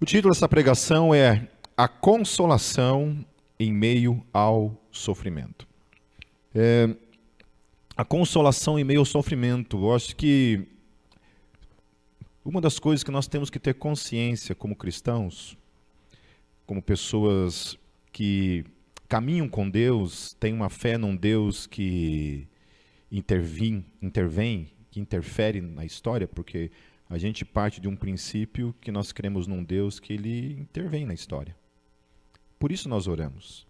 O 0.00 0.04
título 0.04 0.32
dessa 0.32 0.48
pregação 0.48 1.12
é 1.12 1.48
A 1.76 1.88
Consolação 1.88 3.24
em 3.58 3.72
Meio 3.72 4.24
ao 4.32 4.80
Sofrimento. 4.92 5.66
É, 6.54 6.94
a 7.96 8.04
consolação 8.04 8.78
em 8.78 8.84
meio 8.84 9.00
ao 9.00 9.04
sofrimento. 9.04 9.76
Eu 9.76 9.92
acho 9.92 10.14
que 10.14 10.68
uma 12.44 12.60
das 12.60 12.78
coisas 12.78 13.02
que 13.02 13.10
nós 13.10 13.26
temos 13.26 13.50
que 13.50 13.58
ter 13.58 13.74
consciência 13.74 14.54
como 14.54 14.76
cristãos, 14.76 15.58
como 16.64 16.80
pessoas 16.80 17.76
que 18.12 18.64
caminham 19.08 19.48
com 19.48 19.68
Deus, 19.68 20.32
têm 20.38 20.54
uma 20.54 20.70
fé 20.70 20.96
num 20.96 21.16
Deus 21.16 21.66
que 21.66 22.46
intervém, 23.10 23.84
intervém, 24.00 24.70
que 24.92 25.00
interfere 25.00 25.60
na 25.60 25.84
história, 25.84 26.28
porque 26.28 26.70
a 27.08 27.16
gente 27.16 27.44
parte 27.44 27.80
de 27.80 27.88
um 27.88 27.96
princípio 27.96 28.74
que 28.80 28.92
nós 28.92 29.12
cremos 29.12 29.46
num 29.46 29.64
Deus 29.64 29.98
que 29.98 30.12
ele 30.12 30.52
intervém 30.60 31.06
na 31.06 31.14
história. 31.14 31.56
Por 32.58 32.70
isso 32.70 32.88
nós 32.88 33.06
oramos. 33.06 33.66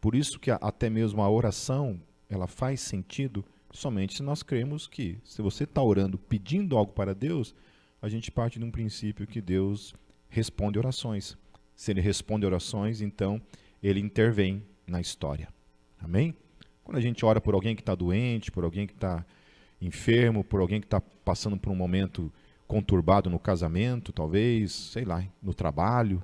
Por 0.00 0.14
isso 0.14 0.38
que 0.38 0.50
até 0.50 0.90
mesmo 0.90 1.22
a 1.22 1.30
oração, 1.30 1.98
ela 2.28 2.46
faz 2.46 2.80
sentido 2.80 3.44
somente 3.72 4.14
se 4.14 4.22
nós 4.22 4.42
cremos 4.42 4.86
que 4.86 5.18
se 5.24 5.40
você 5.40 5.64
está 5.64 5.82
orando 5.82 6.18
pedindo 6.18 6.76
algo 6.76 6.92
para 6.92 7.14
Deus, 7.14 7.54
a 8.02 8.08
gente 8.08 8.30
parte 8.30 8.58
de 8.58 8.64
um 8.64 8.70
princípio 8.70 9.26
que 9.26 9.40
Deus 9.40 9.94
responde 10.28 10.78
orações. 10.78 11.38
Se 11.74 11.90
ele 11.90 12.00
responde 12.00 12.44
orações, 12.44 13.00
então 13.00 13.40
ele 13.82 13.98
intervém 13.98 14.62
na 14.86 15.00
história. 15.00 15.48
Amém? 15.98 16.36
Quando 16.84 16.98
a 16.98 17.00
gente 17.00 17.24
ora 17.24 17.40
por 17.40 17.54
alguém 17.54 17.74
que 17.74 17.82
está 17.82 17.94
doente, 17.94 18.52
por 18.52 18.62
alguém 18.62 18.86
que 18.86 18.92
está 18.92 19.24
enfermo, 19.80 20.44
por 20.44 20.60
alguém 20.60 20.80
que 20.80 20.86
está 20.86 21.00
passando 21.00 21.56
por 21.56 21.70
um 21.70 21.74
momento 21.74 22.30
conturbado 22.66 23.28
no 23.30 23.38
casamento, 23.38 24.12
talvez, 24.12 24.72
sei 24.72 25.04
lá, 25.04 25.24
no 25.42 25.52
trabalho, 25.52 26.22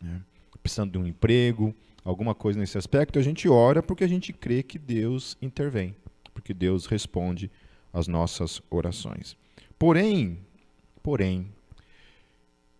né? 0.00 0.22
precisando 0.62 0.92
de 0.92 0.98
um 0.98 1.06
emprego, 1.06 1.74
alguma 2.04 2.34
coisa 2.34 2.58
nesse 2.58 2.78
aspecto, 2.78 3.18
a 3.18 3.22
gente 3.22 3.48
ora 3.48 3.82
porque 3.82 4.04
a 4.04 4.08
gente 4.08 4.32
crê 4.32 4.62
que 4.62 4.78
Deus 4.78 5.36
intervém, 5.42 5.94
porque 6.32 6.54
Deus 6.54 6.86
responde 6.86 7.50
às 7.92 8.06
nossas 8.06 8.62
orações. 8.70 9.36
Porém, 9.78 10.38
porém, 11.02 11.48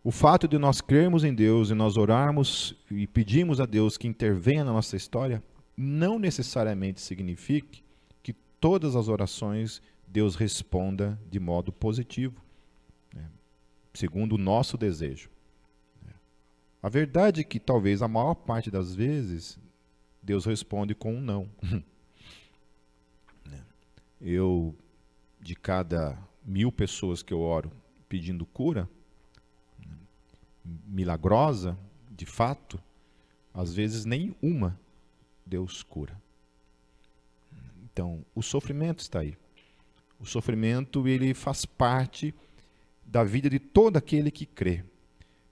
o 0.04 0.10
fato 0.10 0.48
de 0.48 0.58
nós 0.58 0.80
crermos 0.80 1.22
em 1.24 1.34
Deus 1.34 1.70
e 1.70 1.74
nós 1.74 1.96
orarmos 1.96 2.74
e 2.90 3.06
pedimos 3.06 3.60
a 3.60 3.66
Deus 3.66 3.96
que 3.96 4.08
intervenha 4.08 4.64
na 4.64 4.72
nossa 4.72 4.96
história, 4.96 5.42
não 5.76 6.18
necessariamente 6.18 7.00
significa 7.00 7.78
que 8.22 8.32
todas 8.60 8.96
as 8.96 9.08
orações 9.08 9.80
Deus 10.06 10.34
responda 10.34 11.18
de 11.30 11.40
modo 11.40 11.72
positivo 11.72 12.41
segundo 13.92 14.34
o 14.34 14.38
nosso 14.38 14.76
desejo. 14.76 15.30
A 16.82 16.88
verdade 16.88 17.42
é 17.42 17.44
que 17.44 17.60
talvez 17.60 18.02
a 18.02 18.08
maior 18.08 18.34
parte 18.34 18.70
das 18.70 18.94
vezes 18.94 19.58
Deus 20.22 20.44
responde 20.44 20.94
com 20.94 21.14
um 21.14 21.20
não. 21.20 21.48
Eu, 24.20 24.72
de 25.40 25.56
cada 25.56 26.16
mil 26.44 26.70
pessoas 26.70 27.24
que 27.24 27.34
eu 27.34 27.40
oro 27.40 27.72
pedindo 28.08 28.46
cura, 28.46 28.88
milagrosa, 30.86 31.76
de 32.08 32.24
fato, 32.24 32.80
às 33.52 33.74
vezes 33.74 34.04
nem 34.04 34.36
uma 34.40 34.78
Deus 35.44 35.82
cura. 35.82 36.16
Então, 37.82 38.24
o 38.32 38.42
sofrimento 38.42 39.00
está 39.00 39.18
aí. 39.20 39.36
O 40.20 40.24
sofrimento 40.24 41.08
ele 41.08 41.34
faz 41.34 41.64
parte 41.64 42.32
da 43.04 43.24
vida 43.24 43.48
de 43.48 43.58
todo 43.58 43.96
aquele 43.96 44.30
que 44.30 44.46
crê. 44.46 44.84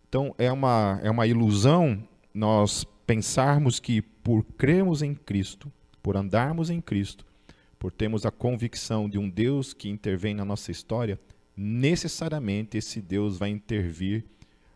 Então, 0.08 0.34
é 0.38 0.50
uma, 0.50 1.00
é 1.02 1.10
uma 1.10 1.26
ilusão 1.26 2.02
nós 2.32 2.84
pensarmos 3.06 3.78
que 3.78 4.02
por 4.02 4.44
crermos 4.44 5.02
em 5.02 5.14
Cristo, 5.14 5.70
por 6.02 6.16
andarmos 6.16 6.70
em 6.70 6.80
Cristo, 6.80 7.24
por 7.78 7.90
termos 7.90 8.26
a 8.26 8.30
convicção 8.30 9.08
de 9.08 9.18
um 9.18 9.28
Deus 9.28 9.72
que 9.72 9.88
intervém 9.88 10.34
na 10.34 10.44
nossa 10.44 10.70
história, 10.70 11.18
necessariamente 11.56 12.78
esse 12.78 13.00
Deus 13.00 13.38
vai 13.38 13.50
intervir 13.50 14.24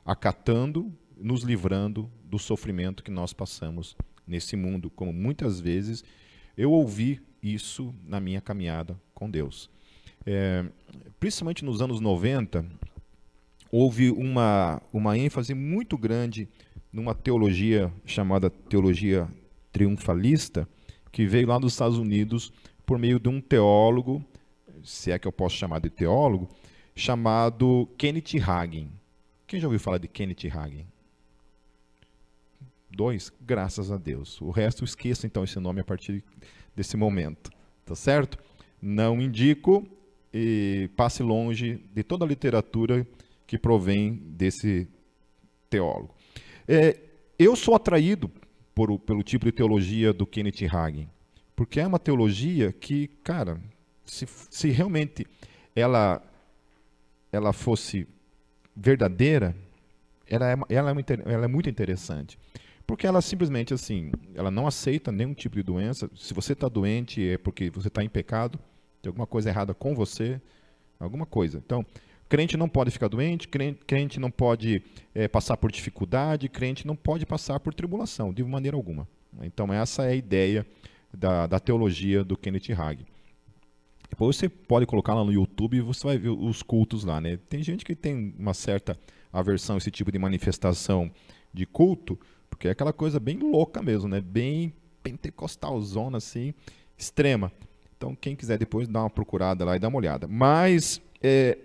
acatando, 0.04 0.92
nos 1.16 1.42
livrando 1.42 2.10
do 2.24 2.38
sofrimento 2.38 3.02
que 3.02 3.10
nós 3.10 3.32
passamos 3.32 3.96
nesse 4.26 4.56
mundo, 4.56 4.90
como 4.90 5.12
muitas 5.12 5.60
vezes 5.60 6.04
eu 6.56 6.72
ouvi 6.72 7.20
isso 7.42 7.94
na 8.06 8.20
minha 8.20 8.40
caminhada 8.40 9.00
com 9.14 9.30
Deus. 9.30 9.70
É, 10.26 10.64
principalmente 11.20 11.64
nos 11.64 11.80
anos 11.80 12.00
90, 12.00 12.64
houve 13.70 14.10
uma, 14.10 14.80
uma 14.92 15.18
ênfase 15.18 15.54
muito 15.54 15.98
grande 15.98 16.48
numa 16.92 17.14
teologia 17.14 17.92
chamada 18.06 18.48
teologia 18.48 19.28
triunfalista, 19.72 20.68
que 21.10 21.26
veio 21.26 21.48
lá 21.48 21.58
dos 21.58 21.72
Estados 21.72 21.98
Unidos 21.98 22.52
por 22.86 22.98
meio 22.98 23.18
de 23.18 23.28
um 23.28 23.40
teólogo, 23.40 24.24
se 24.84 25.10
é 25.10 25.18
que 25.18 25.26
eu 25.26 25.32
posso 25.32 25.56
chamar 25.56 25.80
de 25.80 25.90
teólogo, 25.90 26.48
chamado 26.94 27.88
Kenneth 27.98 28.40
Hagin. 28.46 28.90
Quem 29.46 29.60
já 29.60 29.66
ouviu 29.66 29.80
falar 29.80 29.98
de 29.98 30.06
Kenneth 30.06 30.50
Hagin? 30.52 30.86
Dois? 32.90 33.32
Graças 33.40 33.90
a 33.90 33.96
Deus. 33.96 34.40
O 34.40 34.50
resto 34.50 34.84
esqueça 34.84 35.26
então 35.26 35.42
esse 35.42 35.58
nome 35.58 35.80
a 35.80 35.84
partir 35.84 36.22
desse 36.76 36.96
momento. 36.96 37.50
Tá 37.84 37.94
certo? 37.94 38.38
Não 38.80 39.20
indico, 39.20 39.86
e 40.36 40.90
passe 40.96 41.22
longe 41.22 41.80
de 41.94 42.02
toda 42.02 42.24
a 42.24 42.28
literatura 42.28 43.06
que 43.46 43.56
provém 43.56 44.14
desse 44.14 44.88
teólogo. 45.70 46.12
É, 46.66 46.98
eu 47.38 47.54
sou 47.54 47.76
atraído 47.76 48.28
por, 48.74 48.98
pelo 48.98 49.22
tipo 49.22 49.44
de 49.44 49.52
teologia 49.52 50.12
do 50.12 50.26
Kenneth 50.26 50.66
Hagin, 50.68 51.08
porque 51.54 51.78
é 51.78 51.86
uma 51.86 52.00
teologia 52.00 52.72
que, 52.72 53.06
cara, 53.22 53.60
se, 54.04 54.26
se 54.50 54.70
realmente 54.70 55.24
ela, 55.76 56.20
ela 57.30 57.52
fosse 57.52 58.08
verdadeira, 58.74 59.54
ela 60.26 60.50
é, 60.50 60.56
ela, 60.68 60.90
é 60.90 61.32
ela 61.32 61.44
é 61.44 61.48
muito 61.48 61.70
interessante. 61.70 62.36
Porque 62.84 63.06
ela 63.06 63.22
simplesmente, 63.22 63.72
assim, 63.72 64.10
ela 64.34 64.50
não 64.50 64.66
aceita 64.66 65.12
nenhum 65.12 65.32
tipo 65.32 65.54
de 65.54 65.62
doença. 65.62 66.10
Se 66.16 66.34
você 66.34 66.54
está 66.54 66.68
doente, 66.68 67.26
é 67.26 67.38
porque 67.38 67.70
você 67.70 67.88
está 67.88 68.02
em 68.02 68.08
pecado 68.08 68.58
tem 69.04 69.10
alguma 69.10 69.26
coisa 69.26 69.50
errada 69.50 69.74
com 69.74 69.94
você, 69.94 70.40
alguma 70.98 71.26
coisa. 71.26 71.58
Então, 71.64 71.84
crente 72.28 72.56
não 72.56 72.68
pode 72.68 72.90
ficar 72.90 73.08
doente, 73.08 73.48
crente, 73.48 74.18
não 74.18 74.30
pode 74.30 74.82
é, 75.14 75.28
passar 75.28 75.56
por 75.56 75.70
dificuldade, 75.70 76.48
crente 76.48 76.86
não 76.86 76.96
pode 76.96 77.26
passar 77.26 77.60
por 77.60 77.74
tribulação, 77.74 78.32
de 78.32 78.42
maneira 78.42 78.76
alguma. 78.76 79.06
Então, 79.42 79.72
essa 79.72 80.04
é 80.04 80.10
a 80.10 80.14
ideia 80.14 80.66
da, 81.12 81.46
da 81.46 81.60
teologia 81.60 82.24
do 82.24 82.36
Kenneth 82.36 82.72
Hagin. 82.76 83.04
Depois 84.08 84.36
você 84.36 84.48
pode 84.48 84.86
colocar 84.86 85.14
lá 85.14 85.24
no 85.24 85.32
YouTube 85.32 85.76
e 85.76 85.80
você 85.80 86.06
vai 86.06 86.18
ver 86.18 86.28
os 86.28 86.62
cultos 86.62 87.04
lá. 87.04 87.20
Né? 87.20 87.38
Tem 87.48 87.62
gente 87.62 87.84
que 87.84 87.96
tem 87.96 88.34
uma 88.38 88.54
certa 88.54 88.98
aversão 89.32 89.74
a 89.74 89.78
esse 89.78 89.90
tipo 89.90 90.12
de 90.12 90.18
manifestação 90.18 91.10
de 91.52 91.66
culto, 91.66 92.18
porque 92.48 92.68
é 92.68 92.70
aquela 92.70 92.92
coisa 92.92 93.18
bem 93.18 93.38
louca 93.38 93.82
mesmo, 93.82 94.08
né? 94.08 94.20
bem 94.20 94.72
pentecostalzona 95.02 96.18
assim, 96.18 96.54
extrema. 96.96 97.52
Então, 97.96 98.14
quem 98.14 98.36
quiser 98.36 98.58
depois 98.58 98.88
dar 98.88 99.00
uma 99.00 99.10
procurada 99.10 99.64
lá 99.64 99.76
e 99.76 99.78
dar 99.78 99.88
uma 99.88 99.98
olhada. 99.98 100.26
Mas 100.28 101.00
é, 101.22 101.58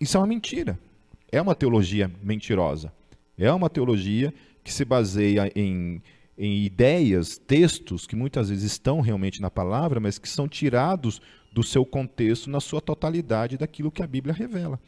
isso 0.00 0.16
é 0.16 0.20
uma 0.20 0.26
mentira. 0.26 0.78
É 1.30 1.40
uma 1.40 1.54
teologia 1.54 2.10
mentirosa. 2.22 2.92
É 3.38 3.50
uma 3.52 3.70
teologia 3.70 4.32
que 4.62 4.72
se 4.72 4.84
baseia 4.84 5.50
em, 5.56 6.00
em 6.36 6.64
ideias, 6.64 7.38
textos 7.38 8.06
que 8.06 8.14
muitas 8.14 8.48
vezes 8.48 8.64
estão 8.64 9.00
realmente 9.00 9.40
na 9.40 9.50
palavra, 9.50 9.98
mas 9.98 10.18
que 10.18 10.28
são 10.28 10.46
tirados 10.46 11.20
do 11.52 11.62
seu 11.62 11.84
contexto 11.84 12.48
na 12.48 12.60
sua 12.60 12.80
totalidade 12.80 13.58
daquilo 13.58 13.90
que 13.90 14.02
a 14.02 14.06
Bíblia 14.06 14.34
revela. 14.34 14.80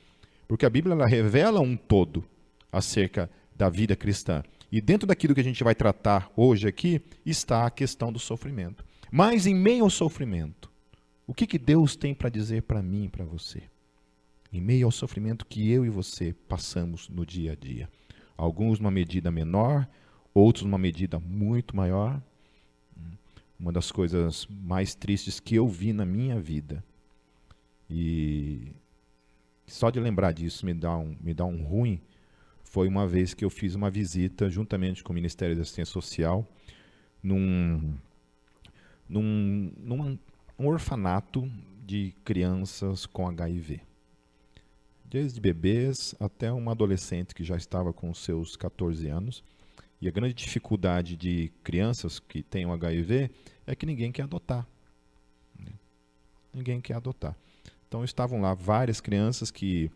Porque 0.46 0.66
a 0.66 0.70
Bíblia 0.70 0.94
ela 0.94 1.06
revela 1.06 1.60
um 1.60 1.76
todo 1.76 2.24
acerca 2.70 3.30
da 3.56 3.68
vida 3.68 3.94
cristã. 3.96 4.42
E 4.70 4.80
dentro 4.80 5.06
daquilo 5.06 5.34
que 5.34 5.40
a 5.40 5.44
gente 5.44 5.62
vai 5.62 5.74
tratar 5.74 6.30
hoje 6.36 6.66
aqui 6.66 7.00
está 7.24 7.66
a 7.66 7.70
questão 7.70 8.12
do 8.12 8.18
sofrimento. 8.18 8.84
Mas 9.10 9.46
em 9.46 9.54
meio 9.54 9.84
ao 9.84 9.90
sofrimento, 9.90 10.70
o 11.26 11.34
que, 11.34 11.46
que 11.46 11.58
Deus 11.58 11.96
tem 11.96 12.14
para 12.14 12.28
dizer 12.28 12.62
para 12.62 12.82
mim 12.82 13.04
e 13.04 13.08
para 13.08 13.24
você? 13.24 13.62
Em 14.52 14.60
meio 14.60 14.86
ao 14.86 14.92
sofrimento 14.92 15.46
que 15.46 15.70
eu 15.70 15.84
e 15.84 15.90
você 15.90 16.34
passamos 16.48 17.08
no 17.08 17.24
dia 17.24 17.52
a 17.52 17.54
dia. 17.54 17.88
Alguns 18.36 18.78
numa 18.78 18.90
medida 18.90 19.30
menor, 19.30 19.88
outros 20.32 20.64
numa 20.64 20.78
medida 20.78 21.18
muito 21.18 21.74
maior. 21.74 22.20
Uma 23.58 23.72
das 23.72 23.90
coisas 23.90 24.46
mais 24.48 24.94
tristes 24.94 25.40
que 25.40 25.54
eu 25.54 25.66
vi 25.66 25.92
na 25.92 26.04
minha 26.04 26.40
vida. 26.40 26.84
E 27.88 28.72
só 29.66 29.90
de 29.90 29.98
lembrar 29.98 30.32
disso 30.32 30.66
me 30.66 30.74
dá 30.74 30.96
um, 30.96 31.16
me 31.20 31.32
dá 31.32 31.44
um 31.44 31.62
ruim. 31.62 32.00
Foi 32.62 32.86
uma 32.88 33.06
vez 33.06 33.34
que 33.34 33.44
eu 33.44 33.50
fiz 33.50 33.74
uma 33.74 33.90
visita 33.90 34.50
juntamente 34.50 35.02
com 35.02 35.12
o 35.12 35.14
Ministério 35.14 35.56
da 35.56 35.62
Assistência 35.62 35.92
Social 35.92 36.46
num, 37.22 37.94
num, 39.08 39.72
numa 39.78 40.18
um 40.58 40.66
orfanato 40.68 41.50
de 41.84 42.14
crianças 42.24 43.06
com 43.06 43.26
HIV. 43.28 43.80
desde 45.04 45.40
bebês 45.40 46.12
até 46.18 46.50
uma 46.50 46.72
adolescente 46.72 47.34
que 47.36 47.44
já 47.44 47.56
estava 47.56 47.92
com 47.92 48.12
seus 48.12 48.56
14 48.56 49.08
anos. 49.08 49.44
E 50.00 50.08
a 50.08 50.10
grande 50.10 50.34
dificuldade 50.34 51.16
de 51.16 51.52
crianças 51.62 52.18
que 52.18 52.42
têm 52.42 52.66
um 52.66 52.72
HIV 52.72 53.30
é 53.64 53.76
que 53.76 53.86
ninguém 53.86 54.10
quer 54.10 54.22
adotar. 54.22 54.66
Ninguém 56.52 56.80
quer 56.80 56.94
adotar. 56.94 57.36
Então 57.86 58.02
estavam 58.04 58.40
lá 58.40 58.54
várias 58.54 59.00
crianças 59.00 59.52
que 59.52 59.90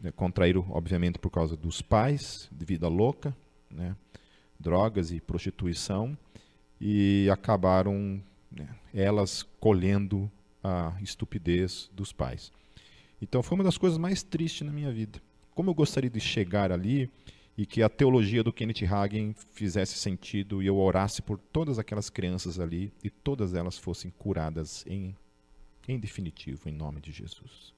né, 0.00 0.12
contraíram, 0.12 0.66
obviamente, 0.70 1.18
por 1.18 1.30
causa 1.30 1.56
dos 1.56 1.80
pais, 1.80 2.48
de 2.52 2.64
vida 2.64 2.88
louca, 2.88 3.34
né, 3.70 3.96
drogas 4.60 5.10
e 5.10 5.20
prostituição, 5.20 6.16
e 6.80 7.28
acabaram 7.32 8.22
né, 8.50 8.68
elas 8.92 9.42
colhendo 9.60 10.30
a 10.62 10.96
estupidez 11.00 11.90
dos 11.92 12.12
pais. 12.12 12.52
Então 13.20 13.42
foi 13.42 13.56
uma 13.56 13.64
das 13.64 13.78
coisas 13.78 13.98
mais 13.98 14.22
tristes 14.22 14.66
na 14.66 14.72
minha 14.72 14.92
vida. 14.92 15.20
Como 15.54 15.70
eu 15.70 15.74
gostaria 15.74 16.10
de 16.10 16.20
chegar 16.20 16.70
ali 16.70 17.10
e 17.56 17.66
que 17.66 17.82
a 17.82 17.88
teologia 17.88 18.44
do 18.44 18.52
Kenneth 18.52 18.84
Hagen 18.88 19.34
fizesse 19.52 19.98
sentido 19.98 20.62
e 20.62 20.66
eu 20.66 20.76
orasse 20.76 21.20
por 21.20 21.38
todas 21.38 21.78
aquelas 21.78 22.08
crianças 22.08 22.60
ali 22.60 22.92
e 23.02 23.10
todas 23.10 23.54
elas 23.54 23.76
fossem 23.76 24.12
curadas 24.16 24.84
em, 24.86 25.16
em 25.88 25.98
definitivo, 25.98 26.68
em 26.68 26.72
nome 26.72 27.00
de 27.00 27.10
Jesus. 27.10 27.74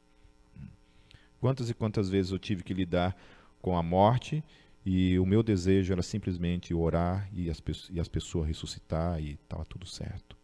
Quantas 1.40 1.70
e 1.70 1.74
quantas 1.74 2.10
vezes 2.10 2.32
eu 2.32 2.38
tive 2.38 2.62
que 2.62 2.74
lidar 2.74 3.16
com 3.62 3.74
a 3.74 3.82
morte 3.82 4.44
e 4.84 5.18
o 5.18 5.24
meu 5.24 5.42
desejo 5.42 5.92
era 5.92 6.02
simplesmente 6.02 6.74
orar 6.74 7.30
e 7.32 7.48
as, 7.48 7.62
e 7.90 7.98
as 7.98 8.08
pessoas 8.08 8.46
ressuscitar 8.46 9.18
e 9.22 9.32
estava 9.32 9.64
tudo 9.64 9.86
certo 9.86 10.39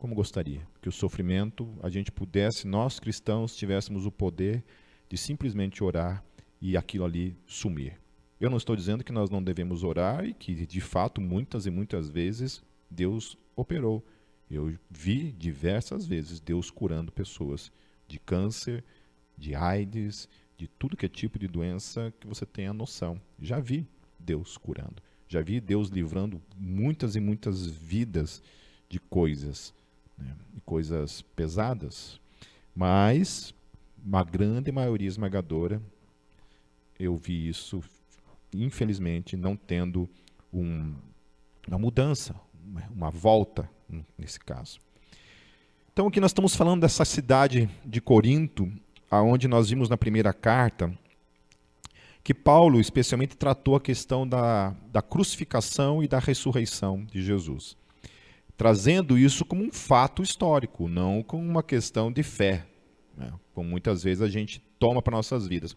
como 0.00 0.14
gostaria 0.14 0.66
que 0.80 0.88
o 0.88 0.92
sofrimento 0.92 1.68
a 1.82 1.90
gente 1.90 2.10
pudesse, 2.10 2.66
nós 2.66 2.98
cristãos, 2.98 3.54
tivéssemos 3.54 4.06
o 4.06 4.10
poder 4.10 4.64
de 5.10 5.18
simplesmente 5.18 5.84
orar 5.84 6.24
e 6.58 6.74
aquilo 6.74 7.04
ali 7.04 7.36
sumir. 7.46 8.00
Eu 8.40 8.48
não 8.48 8.56
estou 8.56 8.74
dizendo 8.74 9.04
que 9.04 9.12
nós 9.12 9.28
não 9.28 9.42
devemos 9.42 9.84
orar 9.84 10.24
e 10.24 10.32
que, 10.32 10.54
de 10.66 10.80
fato, 10.80 11.20
muitas 11.20 11.66
e 11.66 11.70
muitas 11.70 12.08
vezes 12.08 12.62
Deus 12.90 13.36
operou. 13.54 14.02
Eu 14.50 14.74
vi 14.90 15.32
diversas 15.32 16.06
vezes 16.06 16.40
Deus 16.40 16.70
curando 16.70 17.12
pessoas 17.12 17.70
de 18.08 18.18
câncer, 18.18 18.82
de 19.36 19.54
AIDS, 19.54 20.30
de 20.56 20.66
tudo 20.66 20.96
que 20.96 21.04
é 21.04 21.10
tipo 21.10 21.38
de 21.38 21.46
doença 21.46 22.10
que 22.18 22.26
você 22.26 22.46
tenha 22.46 22.72
noção. 22.72 23.20
Já 23.38 23.60
vi 23.60 23.86
Deus 24.18 24.56
curando. 24.56 25.02
Já 25.28 25.42
vi 25.42 25.60
Deus 25.60 25.90
livrando 25.90 26.40
muitas 26.56 27.16
e 27.16 27.20
muitas 27.20 27.66
vidas 27.66 28.42
de 28.88 28.98
coisas 28.98 29.74
né, 30.20 30.36
coisas 30.64 31.22
pesadas, 31.22 32.20
mas 32.74 33.54
uma 34.04 34.22
grande 34.22 34.70
maioria 34.70 35.08
esmagadora, 35.08 35.82
eu 36.98 37.16
vi 37.16 37.48
isso, 37.48 37.82
infelizmente, 38.54 39.36
não 39.36 39.56
tendo 39.56 40.08
um, 40.52 40.94
uma 41.66 41.78
mudança, 41.78 42.34
uma 42.90 43.10
volta 43.10 43.68
nesse 44.16 44.38
caso. 44.38 44.78
Então, 45.92 46.06
aqui 46.06 46.20
nós 46.20 46.30
estamos 46.30 46.54
falando 46.54 46.82
dessa 46.82 47.04
cidade 47.04 47.68
de 47.84 48.00
Corinto, 48.00 48.70
aonde 49.10 49.48
nós 49.48 49.70
vimos 49.70 49.88
na 49.88 49.96
primeira 49.96 50.32
carta 50.32 50.96
que 52.22 52.32
Paulo 52.32 52.80
especialmente 52.80 53.36
tratou 53.36 53.74
a 53.74 53.80
questão 53.80 54.28
da, 54.28 54.74
da 54.92 55.02
crucificação 55.02 56.02
e 56.02 56.06
da 56.06 56.18
ressurreição 56.18 57.04
de 57.06 57.22
Jesus 57.22 57.79
trazendo 58.60 59.16
isso 59.16 59.42
como 59.42 59.64
um 59.64 59.72
fato 59.72 60.22
histórico, 60.22 60.86
não 60.86 61.22
como 61.22 61.42
uma 61.42 61.62
questão 61.62 62.12
de 62.12 62.22
fé, 62.22 62.66
né? 63.16 63.32
como 63.54 63.70
muitas 63.70 64.02
vezes 64.02 64.20
a 64.20 64.28
gente 64.28 64.62
toma 64.78 65.00
para 65.00 65.16
nossas 65.16 65.46
vidas. 65.46 65.74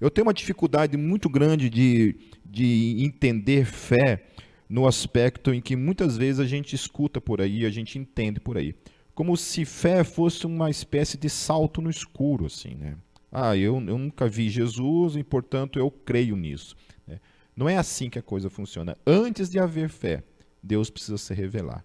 Eu 0.00 0.10
tenho 0.10 0.26
uma 0.26 0.34
dificuldade 0.34 0.96
muito 0.96 1.28
grande 1.28 1.70
de, 1.70 2.16
de 2.44 2.96
entender 2.98 3.64
fé 3.64 4.26
no 4.68 4.84
aspecto 4.84 5.54
em 5.54 5.60
que 5.60 5.76
muitas 5.76 6.16
vezes 6.16 6.40
a 6.40 6.44
gente 6.44 6.74
escuta 6.74 7.20
por 7.20 7.40
aí, 7.40 7.64
a 7.64 7.70
gente 7.70 8.00
entende 8.00 8.40
por 8.40 8.58
aí, 8.58 8.74
como 9.14 9.36
se 9.36 9.64
fé 9.64 10.02
fosse 10.02 10.44
uma 10.44 10.68
espécie 10.68 11.16
de 11.16 11.30
salto 11.30 11.80
no 11.80 11.88
escuro, 11.88 12.46
assim, 12.46 12.74
né? 12.74 12.96
Ah, 13.30 13.56
eu, 13.56 13.76
eu 13.76 13.96
nunca 13.96 14.26
vi 14.26 14.48
Jesus 14.48 15.14
e, 15.14 15.22
portanto, 15.22 15.78
eu 15.78 15.88
creio 15.88 16.34
nisso. 16.34 16.74
Né? 17.06 17.20
Não 17.54 17.68
é 17.68 17.76
assim 17.76 18.10
que 18.10 18.18
a 18.18 18.22
coisa 18.22 18.50
funciona. 18.50 18.98
Antes 19.06 19.48
de 19.48 19.60
haver 19.60 19.88
fé, 19.88 20.24
Deus 20.60 20.90
precisa 20.90 21.16
se 21.16 21.32
revelar. 21.32 21.84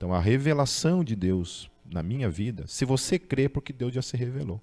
Então, 0.00 0.14
a 0.14 0.18
revelação 0.18 1.04
de 1.04 1.14
Deus 1.14 1.70
na 1.84 2.02
minha 2.02 2.30
vida, 2.30 2.66
se 2.66 2.86
você 2.86 3.18
crê, 3.18 3.44
é 3.44 3.48
porque 3.50 3.70
Deus 3.70 3.92
já 3.92 4.00
se 4.00 4.16
revelou. 4.16 4.58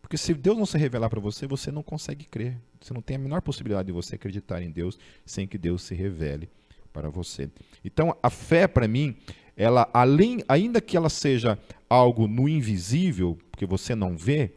Porque 0.00 0.16
se 0.16 0.32
Deus 0.32 0.56
não 0.56 0.64
se 0.64 0.78
revelar 0.78 1.10
para 1.10 1.20
você, 1.20 1.46
você 1.46 1.70
não 1.70 1.82
consegue 1.82 2.24
crer. 2.24 2.56
Você 2.80 2.94
não 2.94 3.02
tem 3.02 3.16
a 3.16 3.18
menor 3.18 3.42
possibilidade 3.42 3.88
de 3.88 3.92
você 3.92 4.14
acreditar 4.14 4.62
em 4.62 4.70
Deus 4.70 4.98
sem 5.26 5.46
que 5.46 5.58
Deus 5.58 5.82
se 5.82 5.94
revele 5.94 6.48
para 6.90 7.10
você. 7.10 7.50
Então, 7.84 8.16
a 8.22 8.30
fé 8.30 8.66
para 8.66 8.88
mim, 8.88 9.14
ela 9.54 9.90
além, 9.92 10.42
ainda 10.48 10.80
que 10.80 10.96
ela 10.96 11.10
seja 11.10 11.58
algo 11.86 12.26
no 12.26 12.48
invisível, 12.48 13.36
que 13.58 13.66
você 13.66 13.94
não 13.94 14.16
vê, 14.16 14.54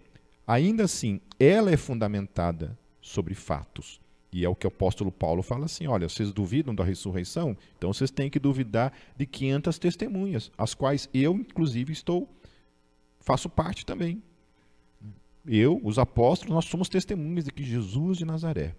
ainda 0.48 0.86
assim, 0.86 1.20
ela 1.38 1.72
é 1.72 1.76
fundamentada 1.76 2.80
sobre 3.02 3.34
fatos. 3.34 4.00
E 4.32 4.46
é 4.46 4.50
o 4.50 4.56
que 4.56 4.68
o 4.68 4.70
apóstolo 4.70 5.12
Paulo 5.12 5.42
fala 5.42 5.66
assim: 5.66 5.88
olha, 5.88 6.08
vocês 6.08 6.32
duvidam 6.32 6.74
da 6.74 6.84
ressurreição? 6.84 7.58
Então 7.78 7.92
vocês 7.92 8.12
têm 8.12 8.30
que 8.30 8.40
duvidar 8.40 8.94
de 9.18 9.26
500 9.26 9.80
testemunhas, 9.80 10.52
as 10.58 10.74
quais 10.74 11.10
eu, 11.14 11.34
inclusive, 11.34 11.92
estou, 11.92 12.30
faço 13.20 13.50
parte 13.50 13.86
também. 13.86 14.22
Eu, 15.46 15.80
os 15.84 15.98
apóstolos, 15.98 16.54
nós 16.54 16.66
somos 16.66 16.90
testemunhas 16.90 17.46
de 17.46 17.52
que 17.52 17.64
Jesus 17.64 18.18
de 18.18 18.26
Nazaré 18.26 18.76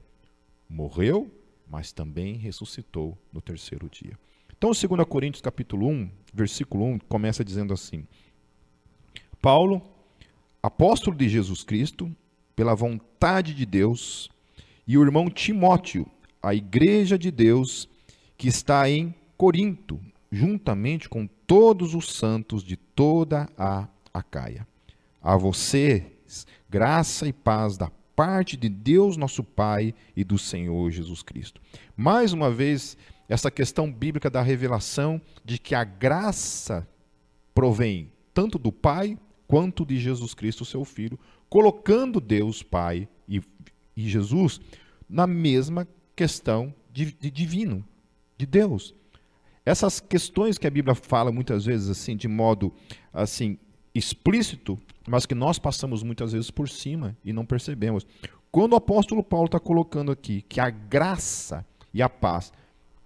morreu, 0.69 1.29
mas 1.67 1.91
também 1.91 2.37
ressuscitou 2.37 3.19
no 3.33 3.41
terceiro 3.41 3.89
dia. 3.91 4.17
Então, 4.57 4.71
2 4.71 5.09
Coríntios 5.09 5.41
capítulo 5.41 5.89
1, 5.89 6.11
versículo 6.33 6.85
1, 6.85 6.99
começa 7.09 7.45
dizendo 7.45 7.73
assim: 7.73 8.07
Paulo, 9.43 9.83
apóstolo 10.63 11.17
de 11.17 11.29
Jesus 11.29 11.65
Cristo, 11.65 12.15
pela 12.55 12.75
vontade 12.75 13.55
de 13.55 13.65
Deus, 13.65 14.31
e 14.91 14.99
o 14.99 15.05
irmão 15.05 15.31
Timóteo, 15.31 16.05
a 16.43 16.53
igreja 16.53 17.17
de 17.17 17.31
Deus 17.31 17.89
que 18.37 18.49
está 18.49 18.91
em 18.91 19.15
Corinto, 19.37 20.01
juntamente 20.33 21.09
com 21.09 21.29
todos 21.47 21.95
os 21.95 22.13
santos 22.13 22.65
de 22.65 22.77
toda 22.77 23.49
a 23.57 23.87
Acaia. 24.13 24.67
A 25.23 25.37
vocês, 25.37 26.45
graça 26.69 27.29
e 27.29 27.33
paz 27.33 27.77
da 27.77 27.89
parte 28.17 28.57
de 28.57 28.69
Deus 28.69 29.17
nosso 29.17 29.45
Pai 29.45 29.95
e 30.17 30.25
do 30.25 30.37
Senhor 30.37 30.91
Jesus 30.91 31.23
Cristo. 31.23 31.61
Mais 31.97 32.33
uma 32.33 32.51
vez, 32.51 32.97
essa 33.29 33.49
questão 33.49 33.93
bíblica 33.93 34.29
da 34.29 34.43
revelação 34.43 35.23
de 35.45 35.57
que 35.57 35.77
a 35.77 35.85
graça 35.85 36.85
provém 37.55 38.11
tanto 38.35 38.59
do 38.59 38.73
Pai 38.73 39.17
quanto 39.47 39.87
de 39.87 40.01
Jesus 40.01 40.35
Cristo, 40.35 40.65
seu 40.65 40.85
Filho, 40.85 41.17
colocando 41.49 42.21
Deus 42.21 42.61
Pai 42.61 43.09
e, 43.29 43.41
e 43.97 44.09
Jesus 44.09 44.61
na 45.09 45.27
mesma 45.27 45.87
questão 46.15 46.75
de, 46.93 47.13
de 47.13 47.31
divino, 47.31 47.85
de 48.37 48.47
Deus. 48.47 48.95
Essas 49.65 50.01
questões 50.01 50.59
que 50.59 50.67
a 50.67 50.71
Bíblia 50.71 50.95
fala 50.95 51.31
muitas 51.31 51.65
vezes 51.65 51.89
assim, 51.89 52.17
de 52.17 52.29
modo 52.29 52.73
assim 53.13 53.59
explícito, 53.95 54.79
mas 55.09 55.27
que 55.27 55.35
nós 55.35 55.59
passamos 55.59 56.03
muitas 56.03 56.33
vezes 56.33 56.51
por 56.51 56.69
cima 56.69 57.17
e 57.25 57.33
não 57.33 57.45
percebemos. 57.45 58.07
Quando 58.51 58.73
o 58.73 58.77
apóstolo 58.77 59.23
Paulo 59.23 59.47
está 59.47 59.61
colocando 59.61 60.11
aqui 60.11 60.43
que 60.43 60.61
a 60.61 60.71
graça 60.71 61.65
e 61.93 62.03
a 62.03 62.09
paz 62.09 62.53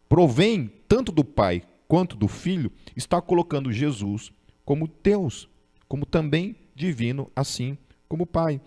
provém 0.09 0.71
tanto 0.89 1.11
do 1.11 1.25
Pai 1.25 1.63
quanto 1.89 2.17
do 2.17 2.29
Filho, 2.29 2.71
está 2.97 3.21
colocando 3.21 3.73
Jesus 3.73 4.33
como 4.65 4.91
Deus, 5.03 5.49
como 5.89 6.07
também 6.07 6.57
divino, 6.75 7.31
assim 7.35 7.77
como 8.09 8.27
Pai. 8.27 8.61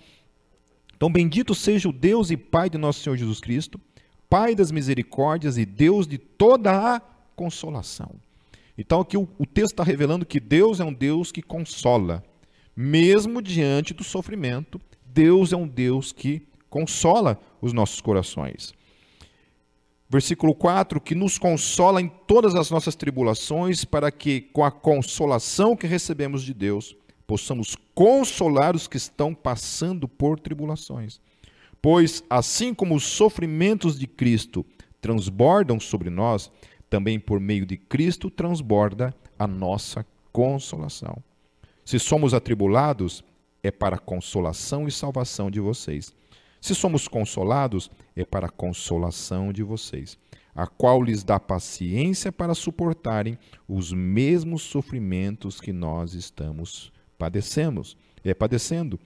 Então, 0.98 1.12
bendito 1.12 1.54
seja 1.54 1.88
o 1.88 1.94
Deus 1.94 2.32
e 2.32 2.36
Pai 2.36 2.72
de 2.72 2.78
nosso 2.80 3.02
Senhor 3.02 3.16
Jesus 3.16 3.40
Cristo, 3.40 3.80
Pai 4.28 4.56
das 4.56 4.72
misericórdias 4.72 5.56
e 5.56 5.64
Deus 5.64 6.08
de 6.08 6.18
toda 6.18 6.96
a 6.96 7.00
consolação. 7.36 8.16
Então, 8.76 9.02
aqui 9.02 9.16
o, 9.16 9.30
o 9.38 9.46
texto 9.46 9.74
está 9.74 9.84
revelando 9.84 10.26
que 10.26 10.40
Deus 10.40 10.80
é 10.80 10.84
um 10.84 10.92
Deus 10.92 11.32
que 11.32 11.44
consola, 11.44 12.24
mesmo 12.76 13.44
diante 13.44 13.94
do 13.94 14.04
sofrimento, 14.04 14.82
Deus 15.06 15.54
é 15.54 15.56
um 15.56 15.68
Deus 15.68 16.12
que 16.12 16.42
consola 16.68 17.40
os 17.62 17.74
nossos 17.74 18.02
corações. 18.02 18.74
Versículo 20.10 20.56
4: 20.56 21.00
que 21.00 21.14
nos 21.14 21.38
consola 21.38 22.02
em 22.02 22.08
todas 22.08 22.56
as 22.56 22.72
nossas 22.72 22.96
tribulações, 22.96 23.86
para 23.86 24.12
que, 24.12 24.42
com 24.42 24.64
a 24.64 24.72
consolação 24.72 25.76
que 25.76 25.86
recebemos 25.86 26.44
de 26.44 26.56
Deus, 26.56 26.96
possamos 27.28 27.76
consolar 27.94 28.74
os 28.74 28.88
que 28.88 28.96
estão 28.96 29.36
passando 29.36 30.08
por 30.08 30.40
tribulações. 30.40 31.20
Pois, 31.82 32.24
assim 32.30 32.74
como 32.74 32.96
os 32.96 33.04
sofrimentos 33.04 34.00
de 34.00 34.08
Cristo 34.08 34.66
transbordam 35.02 35.80
sobre 35.80 36.10
nós, 36.10 36.50
também 36.90 37.20
por 37.20 37.40
meio 37.40 37.66
de 37.66 37.76
Cristo 37.76 38.32
transborda 38.32 39.14
a 39.38 39.46
nossa 39.46 40.06
consolação. 40.32 41.22
Se 41.84 42.00
somos 42.00 42.34
atribulados, 42.34 43.24
é 43.62 43.70
para 43.70 43.98
a 43.98 44.00
consolação 44.00 44.88
e 44.88 44.92
salvação 44.92 45.52
de 45.52 45.60
vocês. 45.60 46.14
Se 46.62 46.74
somos 46.74 47.08
consolados, 47.08 47.92
é 48.16 48.26
para 48.26 48.48
a 48.48 48.52
consolação 48.52 49.52
de 49.54 49.64
vocês, 49.64 50.18
a 50.56 50.66
qual 50.66 51.04
lhes 51.04 51.24
dá 51.24 51.40
paciência 51.40 52.32
para 52.32 52.56
suportarem 52.56 53.38
os 53.68 53.92
mesmos 53.92 54.64
sofrimentos 54.64 55.62
que 55.62 55.72
nós 55.72 56.14
estamos 56.14 56.92
padecemos, 57.18 57.98
é 58.24 58.34
padecendo. 58.34 59.00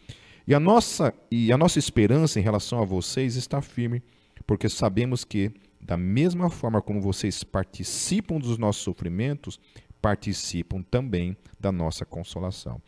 E 0.48 0.54
a 0.54 0.60
nossa 0.60 1.14
e 1.30 1.52
a 1.52 1.58
nossa 1.58 1.80
esperança 1.80 2.40
em 2.40 2.44
relação 2.44 2.82
a 2.82 2.86
vocês 2.86 3.36
está 3.36 3.62
firme, 3.62 4.02
porque 4.46 4.68
sabemos 4.68 5.24
que 5.24 5.52
da 5.80 5.98
mesma 5.98 6.50
forma 6.50 6.82
como 6.82 7.02
vocês 7.02 7.44
participam 7.44 8.38
dos 8.38 8.58
nossos 8.58 8.84
sofrimentos, 8.84 9.60
participam 10.02 10.82
também 10.82 11.36
da 11.60 11.72
nossa 11.72 12.06
consolação. 12.06 12.82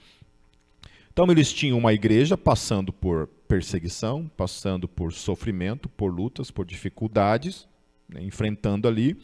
Então 1.12 1.30
eles 1.30 1.54
tinham 1.54 1.78
uma 1.78 1.94
igreja 1.94 2.36
passando 2.36 2.92
por 2.92 3.28
perseguição, 3.48 4.30
passando 4.36 4.88
por 4.88 5.14
sofrimento, 5.14 5.88
por 5.88 6.12
lutas, 6.12 6.50
por 6.50 6.66
dificuldades, 6.66 7.68
né, 8.10 8.22
enfrentando 8.24 8.88
ali. 8.88 9.16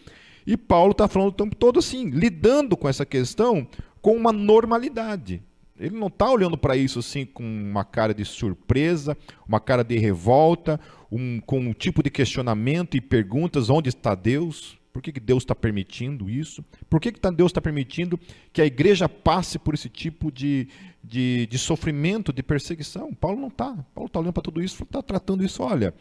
E 0.45 0.55
Paulo 0.55 0.91
está 0.91 1.07
falando 1.07 1.29
o 1.29 1.33
tempo 1.33 1.55
todo 1.55 1.79
assim, 1.79 2.09
lidando 2.09 2.77
com 2.77 2.87
essa 2.87 3.05
questão 3.05 3.67
com 4.01 4.15
uma 4.15 4.31
normalidade. 4.31 5.41
Ele 5.79 5.97
não 5.97 6.07
está 6.07 6.29
olhando 6.29 6.57
para 6.57 6.75
isso 6.75 6.99
assim 6.99 7.25
com 7.25 7.43
uma 7.43 7.85
cara 7.85 8.13
de 8.13 8.25
surpresa, 8.25 9.17
uma 9.47 9.59
cara 9.59 9.83
de 9.83 9.97
revolta, 9.97 10.79
um, 11.09 11.39
com 11.39 11.59
um 11.59 11.73
tipo 11.73 12.03
de 12.03 12.09
questionamento 12.09 12.97
e 12.97 13.01
perguntas: 13.01 13.69
onde 13.69 13.89
está 13.89 14.13
Deus? 14.13 14.77
Por 14.91 15.01
que, 15.01 15.13
que 15.13 15.19
Deus 15.19 15.43
está 15.43 15.55
permitindo 15.55 16.29
isso? 16.29 16.65
Por 16.89 16.99
que, 16.99 17.11
que 17.11 17.19
tá, 17.19 17.29
Deus 17.29 17.51
está 17.51 17.61
permitindo 17.61 18.19
que 18.51 18.61
a 18.61 18.65
igreja 18.65 19.07
passe 19.07 19.57
por 19.57 19.73
esse 19.73 19.87
tipo 19.87 20.31
de, 20.31 20.67
de, 21.03 21.45
de 21.45 21.57
sofrimento, 21.57 22.33
de 22.33 22.43
perseguição? 22.43 23.13
Paulo 23.13 23.39
não 23.39 23.47
está. 23.47 23.67
Paulo 23.93 24.07
está 24.07 24.19
olhando 24.19 24.33
para 24.33 24.43
tudo 24.43 24.61
isso, 24.61 24.83
está 24.83 25.01
tratando 25.01 25.45
isso. 25.45 25.61
Olha, 25.63 25.93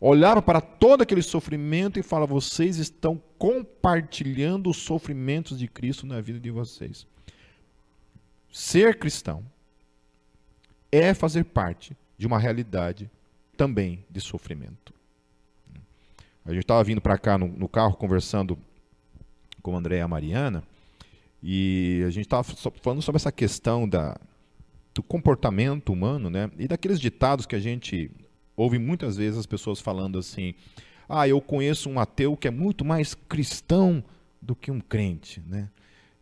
olhava 0.00 0.40
para 0.40 0.60
todo 0.60 1.02
aquele 1.02 1.20
sofrimento 1.20 1.98
e 1.98 2.02
fala: 2.02 2.26
vocês 2.26 2.78
estão 2.78 3.20
compartilhando 3.36 4.70
os 4.70 4.78
sofrimentos 4.78 5.58
de 5.58 5.66
Cristo 5.66 6.06
na 6.06 6.20
vida 6.20 6.38
de 6.40 6.50
vocês. 6.50 7.06
Ser 8.54 9.00
cristão 9.00 9.44
é 10.92 11.12
fazer 11.12 11.42
parte 11.42 11.96
de 12.16 12.24
uma 12.24 12.38
realidade 12.38 13.10
também 13.56 14.04
de 14.08 14.20
sofrimento. 14.20 14.94
A 16.44 16.52
gente 16.52 16.62
estava 16.62 16.84
vindo 16.84 17.00
para 17.00 17.18
cá 17.18 17.36
no, 17.36 17.48
no, 17.48 17.68
carro 17.68 17.96
conversando 17.96 18.56
com 19.60 19.72
o 19.72 19.76
André 19.76 19.98
e 19.98 20.00
a 20.02 20.06
Mariana 20.06 20.62
e 21.42 22.04
a 22.06 22.10
gente 22.10 22.26
estava 22.26 22.44
falando 22.80 23.02
sobre 23.02 23.16
essa 23.16 23.32
questão 23.32 23.88
da, 23.88 24.16
do 24.94 25.02
comportamento 25.02 25.92
humano, 25.92 26.30
né? 26.30 26.48
E 26.56 26.68
daqueles 26.68 27.00
ditados 27.00 27.46
que 27.46 27.56
a 27.56 27.60
gente 27.60 28.08
ouve 28.56 28.78
muitas 28.78 29.16
vezes 29.16 29.36
as 29.36 29.46
pessoas 29.46 29.80
falando 29.80 30.16
assim: 30.16 30.54
"Ah, 31.08 31.26
eu 31.26 31.40
conheço 31.40 31.90
um 31.90 31.98
ateu 31.98 32.36
que 32.36 32.46
é 32.46 32.52
muito 32.52 32.84
mais 32.84 33.16
cristão 33.16 34.04
do 34.40 34.54
que 34.54 34.70
um 34.70 34.78
crente", 34.78 35.42
né? 35.44 35.68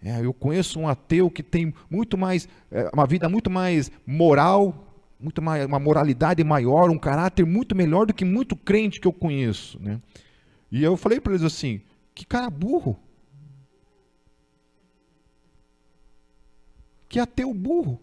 É, 0.02 0.24
eu 0.24 0.34
conheço 0.34 0.80
um 0.80 0.88
ateu 0.88 1.30
que 1.30 1.42
tem 1.42 1.72
muito 1.88 2.18
mais, 2.18 2.48
é, 2.70 2.90
uma 2.92 3.06
vida 3.06 3.28
muito 3.28 3.48
mais 3.48 3.90
moral, 4.04 4.92
muito 5.18 5.40
mais, 5.40 5.64
uma 5.64 5.78
moralidade 5.78 6.42
maior, 6.42 6.90
um 6.90 6.98
caráter 6.98 7.46
muito 7.46 7.76
melhor 7.76 8.06
do 8.06 8.14
que 8.14 8.24
muito 8.24 8.56
crente 8.56 9.00
que 9.00 9.06
eu 9.06 9.12
conheço. 9.12 9.80
Né? 9.80 10.00
E 10.70 10.82
eu 10.82 10.96
falei 10.96 11.20
para 11.20 11.32
eles 11.32 11.44
assim: 11.44 11.80
que 12.14 12.26
cara 12.26 12.50
burro. 12.50 12.98
Que 17.08 17.20
ateu 17.20 17.52
burro. 17.54 18.00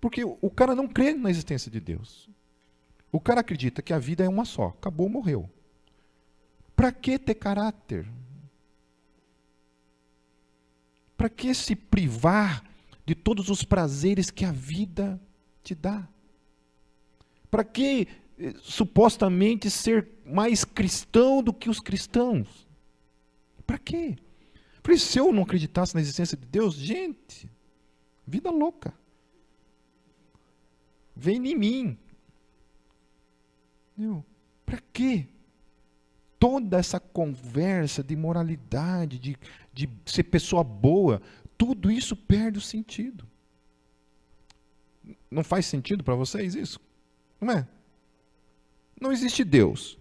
Porque 0.00 0.24
o 0.24 0.50
cara 0.50 0.74
não 0.74 0.88
crê 0.88 1.12
na 1.14 1.30
existência 1.30 1.70
de 1.70 1.80
Deus. 1.80 2.28
O 3.10 3.20
cara 3.20 3.40
acredita 3.40 3.82
que 3.82 3.92
a 3.92 3.98
vida 3.98 4.24
é 4.24 4.28
uma 4.28 4.44
só, 4.44 4.68
acabou, 4.68 5.08
morreu. 5.08 5.50
Para 6.74 6.90
que 6.90 7.18
ter 7.18 7.34
caráter? 7.34 8.08
Para 11.22 11.30
que 11.30 11.54
se 11.54 11.76
privar 11.76 12.68
de 13.06 13.14
todos 13.14 13.48
os 13.48 13.62
prazeres 13.62 14.28
que 14.28 14.44
a 14.44 14.50
vida 14.50 15.22
te 15.62 15.72
dá? 15.72 16.08
Para 17.48 17.62
que 17.62 18.08
eh, 18.36 18.52
supostamente 18.60 19.70
ser 19.70 20.08
mais 20.26 20.64
cristão 20.64 21.40
do 21.40 21.54
que 21.54 21.70
os 21.70 21.78
cristãos? 21.78 22.66
Para 23.64 23.78
quê? 23.78 24.16
Porque 24.82 24.98
se 24.98 25.16
eu 25.16 25.32
não 25.32 25.44
acreditasse 25.44 25.94
na 25.94 26.00
existência 26.00 26.36
de 26.36 26.44
Deus, 26.44 26.74
gente, 26.74 27.48
vida 28.26 28.50
louca. 28.50 28.92
Vem 31.14 31.36
em 31.36 31.54
mim. 31.54 31.98
Para 34.66 34.82
quê? 34.92 35.28
Toda 36.36 36.78
essa 36.78 36.98
conversa 36.98 38.02
de 38.02 38.16
moralidade, 38.16 39.20
de 39.20 39.38
de 39.72 39.88
ser 40.04 40.24
pessoa 40.24 40.62
boa, 40.62 41.20
tudo 41.56 41.90
isso 41.90 42.16
perde 42.16 42.58
o 42.58 42.62
sentido. 42.62 43.26
Não 45.30 45.42
faz 45.42 45.66
sentido 45.66 46.04
para 46.04 46.14
vocês 46.14 46.54
isso? 46.54 46.80
Não 47.40 47.52
é? 47.52 47.68
Não 49.00 49.10
existe 49.10 49.42
Deus. 49.44 49.98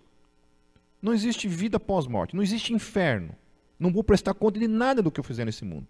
Não 1.02 1.14
existe 1.14 1.48
vida 1.48 1.80
pós-morte. 1.80 2.36
Não 2.36 2.44
existe 2.44 2.74
inferno. 2.74 3.36
Não 3.80 3.92
vou 3.92 4.04
prestar 4.04 4.34
conta 4.34 4.60
de 4.60 4.68
nada 4.68 5.02
do 5.02 5.12
que 5.12 5.20
eu 5.20 5.24
fizer 5.24 5.46
nesse 5.46 5.66
mundo. 5.66 5.88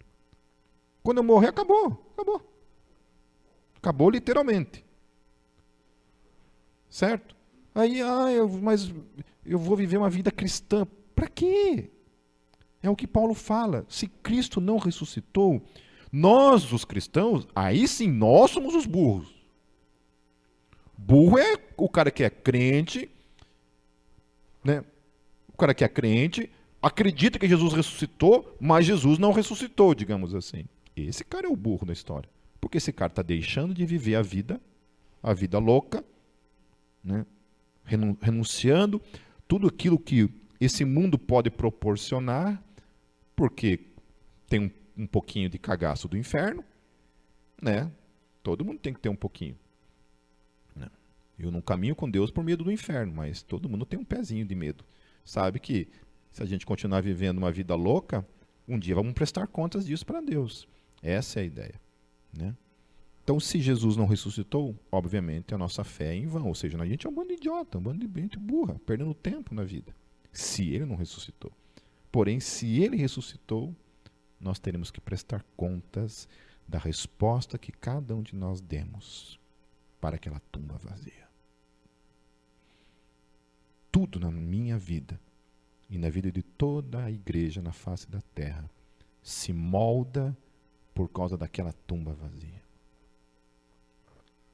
Quando 1.04 1.18
eu 1.18 1.24
morrer, 1.24 1.48
acabou. 1.48 2.14
Acabou. 2.14 2.42
Acabou 3.76 4.10
literalmente. 4.10 4.86
Certo? 6.90 7.36
Aí, 7.74 8.02
ah, 8.02 8.32
eu, 8.32 8.48
mas 8.48 8.94
eu 9.46 9.58
vou 9.58 9.76
viver 9.76 9.98
uma 9.98 10.10
vida 10.10 10.32
cristã. 10.32 10.88
Para 11.16 11.28
quê? 11.28 11.90
É 12.82 12.90
o 12.90 12.96
que 12.96 13.08
Paulo 13.08 13.34
fala. 13.34 13.86
Se 13.88 14.08
Cristo 14.08 14.60
não 14.60 14.78
ressuscitou, 14.78 15.62
nós, 16.12 16.72
os 16.72 16.84
cristãos, 16.84 17.48
aí 17.56 17.88
sim 17.88 18.08
nós 18.08 18.52
somos 18.52 18.76
os 18.76 18.86
burros. 18.86 19.34
Burro 20.98 21.38
é 21.38 21.58
o 21.78 21.90
cara 21.90 22.12
que 22.12 22.24
é 22.24 22.30
crente, 22.30 23.10
né? 24.64 24.84
O 25.48 25.58
cara 25.58 25.74
que 25.74 25.84
é 25.84 25.88
crente, 25.88 26.50
acredita 26.82 27.40
que 27.40 27.48
Jesus 27.48 27.74
ressuscitou, 27.74 28.56
mas 28.60 28.86
Jesus 28.86 29.18
não 29.18 29.32
ressuscitou, 29.32 29.94
digamos 29.96 30.34
assim. 30.34 30.66
Esse 30.96 31.24
cara 31.24 31.48
é 31.48 31.50
o 31.50 31.56
burro 31.56 31.86
da 31.86 31.94
história. 31.94 32.30
Porque 32.60 32.78
esse 32.78 32.92
cara 32.92 33.12
está 33.12 33.22
deixando 33.22 33.74
de 33.74 33.86
viver 33.86 34.16
a 34.16 34.22
vida, 34.22 34.62
a 35.24 35.34
vida 35.34 35.58
louca, 35.58 36.04
né? 37.04 37.26
renunciando 37.84 39.02
tudo 39.48 39.68
aquilo 39.68 39.98
que 39.98 40.30
esse 40.60 40.86
mundo 40.86 41.18
pode 41.18 41.50
proporcionar 41.50 42.64
porque 43.42 43.80
tem 44.48 44.60
um, 44.60 44.72
um 44.96 45.08
pouquinho 45.08 45.50
de 45.50 45.58
cagaço 45.58 46.08
do 46.08 46.16
inferno, 46.16 46.64
né? 47.60 47.92
Todo 48.44 48.64
mundo 48.64 48.78
tem 48.78 48.94
que 48.94 49.00
ter 49.00 49.10
um 49.10 49.16
pouquinho. 49.16 49.58
Né? 50.76 50.88
Eu 51.40 51.50
não 51.50 51.60
caminho 51.60 51.96
com 51.96 52.08
Deus 52.08 52.30
por 52.30 52.44
medo 52.44 52.64
do 52.64 52.72
inferno, 52.72 53.12
mas 53.12 53.42
todo 53.42 53.68
mundo 53.68 53.84
tem 53.84 54.00
um 54.00 54.06
pezinho 54.06 54.46
de 54.46 54.54
medo. 54.54 54.86
Sabe 55.26 55.60
que 55.60 55.88
se 56.32 56.44
a 56.44 56.46
gente 56.46 56.68
continuar 56.68 57.02
vivendo 57.02 57.40
uma 57.40 57.52
vida 57.52 57.74
louca, 57.74 58.24
um 58.68 58.78
dia 58.78 58.94
vamos 58.94 59.14
prestar 59.14 59.48
contas 59.48 59.88
disso 59.88 60.06
para 60.06 60.22
Deus. 60.22 60.68
Essa 61.02 61.40
é 61.40 61.42
a 61.42 61.46
ideia. 61.48 61.82
Né? 62.32 62.56
Então, 63.24 63.40
se 63.40 63.60
Jesus 63.60 63.98
não 63.98 64.06
ressuscitou, 64.06 64.76
obviamente 64.92 65.52
a 65.56 65.58
nossa 65.58 65.84
fé 65.84 66.10
é 66.10 66.16
em 66.16 66.28
vão. 66.28 66.46
Ou 66.46 66.54
seja, 66.54 66.80
a 66.80 66.86
gente 66.86 67.08
é 67.08 67.10
um 67.10 67.14
bando 67.16 67.30
de 67.30 67.38
idiota, 67.38 67.80
um 67.80 67.82
bando 67.82 68.08
de 68.08 68.22
gente 68.22 68.38
burra, 68.38 68.80
perdendo 68.86 69.16
tempo 69.16 69.56
na 69.56 69.64
vida. 69.64 69.92
Se 70.32 70.70
ele 70.70 70.86
não 70.86 70.96
ressuscitou. 70.96 71.52
Porém, 72.12 72.40
se 72.40 72.82
ele 72.82 72.98
ressuscitou, 72.98 73.74
nós 74.40 74.60
teremos 74.60 74.92
que 74.92 75.00
prestar 75.00 75.44
contas 75.56 76.28
da 76.68 76.78
resposta 76.78 77.58
que 77.58 77.72
cada 77.72 78.16
um 78.16 78.22
de 78.22 78.36
nós 78.36 78.60
demos 78.60 79.40
para 80.00 80.16
aquela 80.16 80.40
tumba 80.52 80.78
vazia. 80.78 81.30
Tudo 83.92 84.20
na 84.20 84.32
minha 84.32 84.78
vida 84.78 85.20
e 85.90 85.98
na 85.98 86.10
vida 86.10 86.32
de 86.32 86.42
toda 86.42 87.04
a 87.04 87.12
igreja 87.12 87.62
na 87.62 87.72
face 87.72 88.10
da 88.10 88.22
terra 88.34 88.70
se 89.22 89.54
molda 89.54 90.36
por 90.94 91.10
causa 91.10 91.38
daquela 91.38 91.74
tumba 91.74 92.14
vazia. 92.14 92.62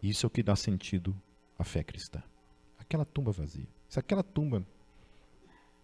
Isso 0.02 0.26
é 0.26 0.28
o 0.28 0.30
que 0.30 0.44
dá 0.44 0.56
sentido 0.56 1.16
à 1.58 1.64
fé 1.64 1.84
cristã. 1.84 2.22
Aquela 2.78 3.06
tumba 3.06 3.32
vazia. 3.32 3.68
Se 3.88 4.00
aquela 4.00 4.24
tumba 4.24 4.66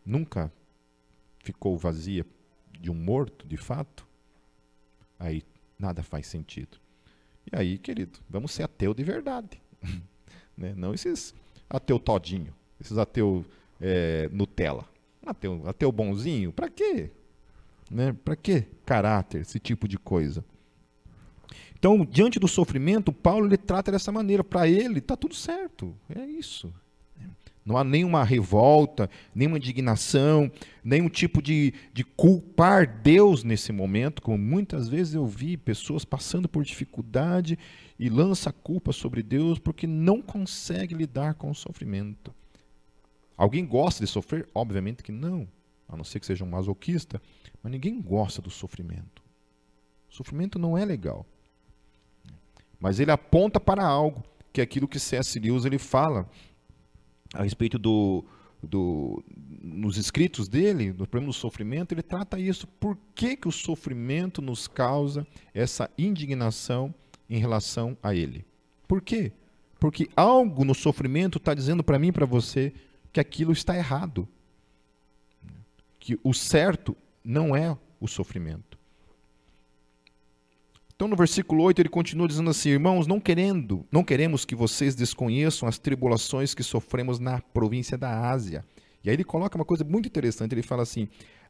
nunca 0.05 0.51
ficou 1.43 1.77
vazia 1.77 2.25
de 2.79 2.89
um 2.89 2.95
morto, 2.95 3.45
de 3.45 3.57
fato, 3.57 4.07
aí 5.19 5.43
nada 5.77 6.01
faz 6.01 6.25
sentido. 6.25 6.77
E 7.51 7.55
aí, 7.55 7.77
querido, 7.77 8.19
vamos 8.29 8.51
ser 8.51 8.63
ateu 8.63 8.93
de 8.93 9.03
verdade. 9.03 9.61
né? 10.57 10.73
Não 10.75 10.93
esses 10.93 11.35
ateu 11.69 11.99
todinho, 11.99 12.53
esses 12.79 12.97
ateu 12.97 13.45
é, 13.79 14.29
Nutella. 14.31 14.89
Ateu, 15.25 15.61
ateu 15.67 15.91
bonzinho, 15.91 16.51
para 16.51 16.69
quê? 16.69 17.11
Né? 17.91 18.13
Para 18.23 18.35
que 18.35 18.61
caráter, 18.85 19.41
esse 19.41 19.59
tipo 19.59 19.87
de 19.87 19.97
coisa? 19.97 20.43
Então, 21.77 22.05
diante 22.05 22.39
do 22.39 22.47
sofrimento, 22.47 23.11
Paulo 23.11 23.45
ele 23.45 23.57
trata 23.57 23.91
dessa 23.91 24.09
maneira. 24.09 24.41
Para 24.41 24.69
ele, 24.69 24.99
está 24.99 25.17
tudo 25.17 25.35
certo. 25.35 25.93
É 26.15 26.25
isso. 26.25 26.73
Não 27.65 27.77
há 27.77 27.83
nenhuma 27.83 28.23
revolta, 28.23 29.09
nenhuma 29.33 29.57
indignação, 29.57 30.51
nenhum 30.83 31.07
tipo 31.07 31.41
de, 31.41 31.73
de 31.93 32.03
culpar 32.03 33.01
Deus 33.01 33.43
nesse 33.43 33.71
momento, 33.71 34.21
como 34.21 34.37
muitas 34.37 34.89
vezes 34.89 35.13
eu 35.13 35.25
vi 35.25 35.55
pessoas 35.55 36.03
passando 36.03 36.49
por 36.49 36.63
dificuldade 36.63 37.57
e 37.97 38.09
lança 38.09 38.49
a 38.49 38.53
culpa 38.53 38.91
sobre 38.91 39.23
Deus 39.23 39.59
porque 39.59 39.87
não 39.87 40.21
consegue 40.21 40.93
lidar 40.93 41.35
com 41.35 41.49
o 41.49 41.55
sofrimento. 41.55 42.33
Alguém 43.37 43.65
gosta 43.65 44.03
de 44.03 44.11
sofrer? 44.11 44.47
Obviamente 44.53 45.01
que 45.01 45.11
não, 45.11 45.47
a 45.87 45.95
não 45.95 46.03
ser 46.03 46.19
que 46.19 46.25
seja 46.25 46.43
um 46.43 46.49
masoquista, 46.49 47.21
mas 47.61 47.71
ninguém 47.71 48.01
gosta 48.01 48.41
do 48.41 48.49
sofrimento. 48.49 49.23
O 50.09 50.13
sofrimento 50.13 50.59
não 50.59 50.77
é 50.77 50.83
legal. 50.83 51.25
Mas 52.77 52.99
ele 52.99 53.11
aponta 53.11 53.59
para 53.59 53.85
algo, 53.85 54.21
que 54.51 54.59
é 54.59 54.63
aquilo 54.63 54.87
que 54.87 54.99
C.S. 54.99 55.39
Lewis 55.39 55.63
ele 55.63 55.79
fala 55.79 56.29
a 57.33 57.43
respeito 57.43 57.79
do, 57.79 58.23
do, 58.61 59.23
nos 59.61 59.97
escritos 59.97 60.47
dele, 60.47 60.93
do 60.93 61.07
problema 61.07 61.31
do 61.31 61.37
sofrimento, 61.37 61.93
ele 61.93 62.03
trata 62.03 62.39
isso. 62.39 62.67
Por 62.67 62.97
que, 63.15 63.35
que 63.35 63.47
o 63.47 63.51
sofrimento 63.51 64.41
nos 64.41 64.67
causa 64.67 65.25
essa 65.53 65.89
indignação 65.97 66.93
em 67.29 67.39
relação 67.39 67.97
a 68.01 68.13
ele? 68.13 68.45
Por 68.87 69.01
quê? 69.01 69.31
Porque 69.79 70.07
algo 70.15 70.63
no 70.63 70.75
sofrimento 70.75 71.39
está 71.39 71.53
dizendo 71.53 71.83
para 71.83 71.99
mim 71.99 72.07
e 72.07 72.11
para 72.11 72.25
você 72.25 72.71
que 73.11 73.19
aquilo 73.19 73.51
está 73.51 73.75
errado. 73.75 74.27
Que 75.99 76.19
o 76.23 76.33
certo 76.33 76.95
não 77.23 77.55
é 77.55 77.77
o 77.99 78.07
sofrimento. 78.07 78.77
Então 80.95 81.07
no 81.07 81.15
versículo 81.15 81.63
8 81.63 81.79
ele 81.79 81.89
continua 81.89 82.27
dizendo 82.27 82.49
assim: 82.49 82.69
"Irmãos, 82.69 83.07
não 83.07 83.19
querendo, 83.19 83.85
não 83.91 84.03
queremos 84.03 84.45
que 84.45 84.55
vocês 84.55 84.95
desconheçam 84.95 85.67
as 85.67 85.77
tribulações 85.77 86.53
que 86.53 86.63
sofremos 86.63 87.19
na 87.19 87.41
província 87.41 87.97
da 87.97 88.29
Ásia". 88.29 88.63
E 89.03 89.09
aí 89.09 89.15
ele 89.15 89.23
coloca 89.23 89.57
uma 89.57 89.65
coisa 89.65 89.83
muito 89.83 90.07
interessante, 90.07 90.53
ele 90.53 90.61
fala 90.61 90.83
assim: 90.83 91.07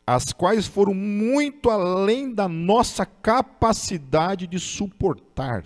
"As 0.08 0.32
quais 0.32 0.66
foram 0.66 0.94
muito 0.94 1.70
além 1.70 2.34
da 2.34 2.48
nossa 2.48 3.06
capacidade 3.06 4.48
de 4.48 4.60
suportar". 4.60 5.66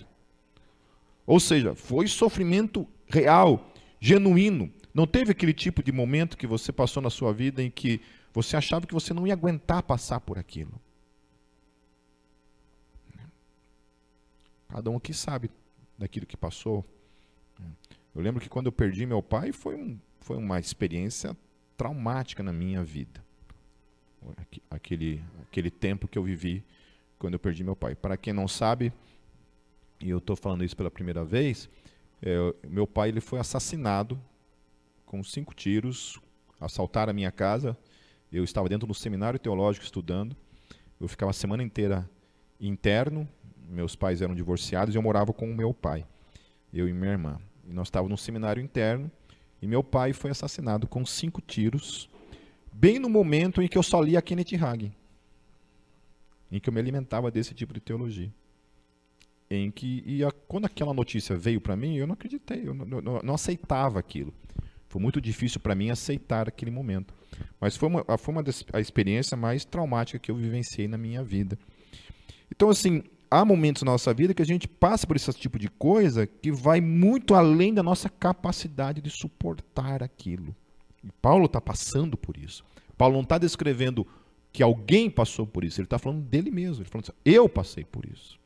Ou 1.26 1.38
seja, 1.38 1.74
foi 1.74 2.06
sofrimento 2.08 2.86
real, 3.06 3.70
genuíno. 4.00 4.70
Não 4.94 5.06
teve 5.06 5.32
aquele 5.32 5.52
tipo 5.52 5.82
de 5.82 5.92
momento 5.92 6.36
que 6.36 6.46
você 6.46 6.72
passou 6.72 7.02
na 7.02 7.10
sua 7.10 7.32
vida 7.32 7.62
em 7.62 7.70
que 7.70 8.00
você 8.32 8.56
achava 8.56 8.86
que 8.86 8.94
você 8.94 9.12
não 9.14 9.26
ia 9.26 9.34
aguentar 9.34 9.82
passar 9.82 10.20
por 10.20 10.38
aquilo. 10.38 10.80
Cada 14.68 14.90
um 14.90 14.96
aqui 14.96 15.14
sabe 15.14 15.50
daquilo 15.96 16.26
que 16.26 16.36
passou. 16.36 16.84
Eu 18.14 18.22
lembro 18.22 18.40
que 18.40 18.48
quando 18.48 18.66
eu 18.66 18.72
perdi 18.72 19.06
meu 19.06 19.22
pai 19.22 19.52
foi, 19.52 19.74
um, 19.74 19.98
foi 20.20 20.36
uma 20.36 20.58
experiência 20.60 21.36
traumática 21.76 22.42
na 22.42 22.52
minha 22.52 22.84
vida. 22.84 23.24
Aquele, 24.70 25.22
aquele 25.42 25.70
tempo 25.70 26.08
que 26.08 26.18
eu 26.18 26.22
vivi 26.22 26.64
quando 27.18 27.34
eu 27.34 27.40
perdi 27.40 27.64
meu 27.64 27.76
pai. 27.76 27.94
Para 27.94 28.16
quem 28.16 28.32
não 28.32 28.46
sabe, 28.46 28.92
e 30.00 30.10
eu 30.10 30.18
estou 30.18 30.36
falando 30.36 30.64
isso 30.64 30.76
pela 30.76 30.90
primeira 30.90 31.24
vez, 31.24 31.68
é, 32.20 32.54
meu 32.68 32.86
pai 32.86 33.08
ele 33.08 33.20
foi 33.20 33.38
assassinado 33.38 34.20
com 35.06 35.22
cinco 35.22 35.54
tiros, 35.54 36.20
assaltaram 36.60 37.10
a 37.10 37.14
minha 37.14 37.32
casa. 37.32 37.76
Eu 38.30 38.44
estava 38.44 38.68
dentro 38.68 38.86
do 38.86 38.94
seminário 38.94 39.38
teológico 39.38 39.84
estudando. 39.84 40.36
Eu 41.00 41.08
ficava 41.08 41.30
a 41.30 41.34
semana 41.34 41.62
inteira 41.62 42.08
interno, 42.60 43.26
meus 43.68 43.94
pais 43.94 44.22
eram 44.22 44.34
divorciados 44.34 44.94
e 44.94 44.98
eu 44.98 45.02
morava 45.02 45.32
com 45.32 45.50
o 45.50 45.54
meu 45.54 45.74
pai, 45.74 46.06
eu 46.72 46.88
e 46.88 46.92
minha 46.92 47.12
irmã. 47.12 47.38
E 47.68 47.72
nós 47.72 47.88
estávamos 47.88 48.10
num 48.10 48.16
seminário 48.16 48.62
interno 48.62 49.10
e 49.60 49.66
meu 49.66 49.82
pai 49.82 50.12
foi 50.12 50.30
assassinado 50.30 50.86
com 50.86 51.04
cinco 51.04 51.40
tiros, 51.40 52.08
bem 52.72 52.98
no 52.98 53.08
momento 53.08 53.60
em 53.60 53.68
que 53.68 53.76
eu 53.76 53.82
só 53.82 54.00
lia 54.00 54.22
Kenneth 54.22 54.54
Hagin, 54.60 54.92
em 56.50 56.60
que 56.60 56.68
eu 56.68 56.72
me 56.72 56.80
alimentava 56.80 57.30
desse 57.30 57.54
tipo 57.54 57.74
de 57.74 57.80
teologia. 57.80 58.32
Em 59.50 59.70
que, 59.70 60.02
e 60.06 60.22
a, 60.22 60.30
quando 60.30 60.66
aquela 60.66 60.92
notícia 60.92 61.36
veio 61.36 61.60
para 61.60 61.74
mim, 61.74 61.96
eu 61.96 62.06
não 62.06 62.12
acreditei, 62.12 62.68
eu 62.68 62.74
não, 62.74 62.84
não, 62.84 63.20
não 63.22 63.34
aceitava 63.34 63.98
aquilo. 63.98 64.32
Foi 64.88 65.00
muito 65.00 65.20
difícil 65.20 65.60
para 65.60 65.74
mim 65.74 65.90
aceitar 65.90 66.48
aquele 66.48 66.70
momento. 66.70 67.14
Mas 67.60 67.76
foi 67.76 67.88
uma, 67.88 68.18
foi 68.18 68.34
uma 68.34 68.42
das, 68.42 68.64
a 68.72 68.80
experiência 68.80 69.36
mais 69.36 69.64
traumática 69.64 70.18
que 70.18 70.30
eu 70.30 70.36
vivenciei 70.36 70.86
na 70.86 70.96
minha 70.96 71.22
vida. 71.22 71.58
Então, 72.50 72.70
assim, 72.70 73.02
há 73.30 73.44
momentos 73.44 73.82
na 73.82 73.92
nossa 73.92 74.12
vida 74.12 74.34
que 74.34 74.42
a 74.42 74.46
gente 74.46 74.66
passa 74.66 75.06
por 75.06 75.16
esse 75.16 75.32
tipo 75.32 75.58
de 75.58 75.68
coisa 75.68 76.26
que 76.26 76.50
vai 76.50 76.80
muito 76.80 77.34
além 77.34 77.72
da 77.72 77.82
nossa 77.82 78.08
capacidade 78.08 79.00
de 79.00 79.10
suportar 79.10 80.02
aquilo. 80.02 80.54
E 81.04 81.10
Paulo 81.22 81.46
está 81.46 81.60
passando 81.60 82.16
por 82.16 82.36
isso. 82.36 82.64
Paulo 82.96 83.14
não 83.14 83.22
está 83.22 83.38
descrevendo 83.38 84.06
que 84.52 84.62
alguém 84.62 85.08
passou 85.08 85.46
por 85.46 85.64
isso, 85.64 85.80
ele 85.80 85.86
está 85.86 85.98
falando 85.98 86.22
dele 86.22 86.50
mesmo. 86.50 86.82
Ele 86.82 86.88
falando 86.88 87.04
assim, 87.04 87.18
eu 87.24 87.48
passei 87.48 87.84
por 87.84 88.04
isso. 88.06 88.38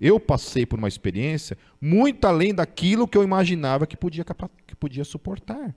Eu 0.00 0.20
passei 0.20 0.66
por 0.66 0.78
uma 0.78 0.88
experiência 0.88 1.56
muito 1.80 2.26
além 2.26 2.54
daquilo 2.54 3.08
que 3.08 3.16
eu 3.16 3.24
imaginava 3.24 3.86
que 3.86 3.96
podia, 3.96 4.24
que 4.66 4.76
podia 4.76 5.04
suportar. 5.04 5.74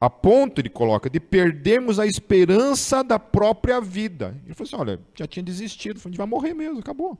A 0.00 0.10
ponto, 0.10 0.60
ele 0.60 0.68
coloca, 0.68 1.08
de 1.08 1.20
perdermos 1.20 1.98
a 1.98 2.06
esperança 2.06 3.04
da 3.04 3.18
própria 3.18 3.80
vida. 3.80 4.40
Ele 4.44 4.54
falou 4.54 4.66
assim: 4.66 4.76
olha, 4.76 5.00
já 5.14 5.26
tinha 5.26 5.42
desistido, 5.42 5.98
a 5.98 6.08
gente 6.08 6.16
vai 6.16 6.26
morrer 6.26 6.54
mesmo, 6.54 6.78
acabou. 6.80 7.18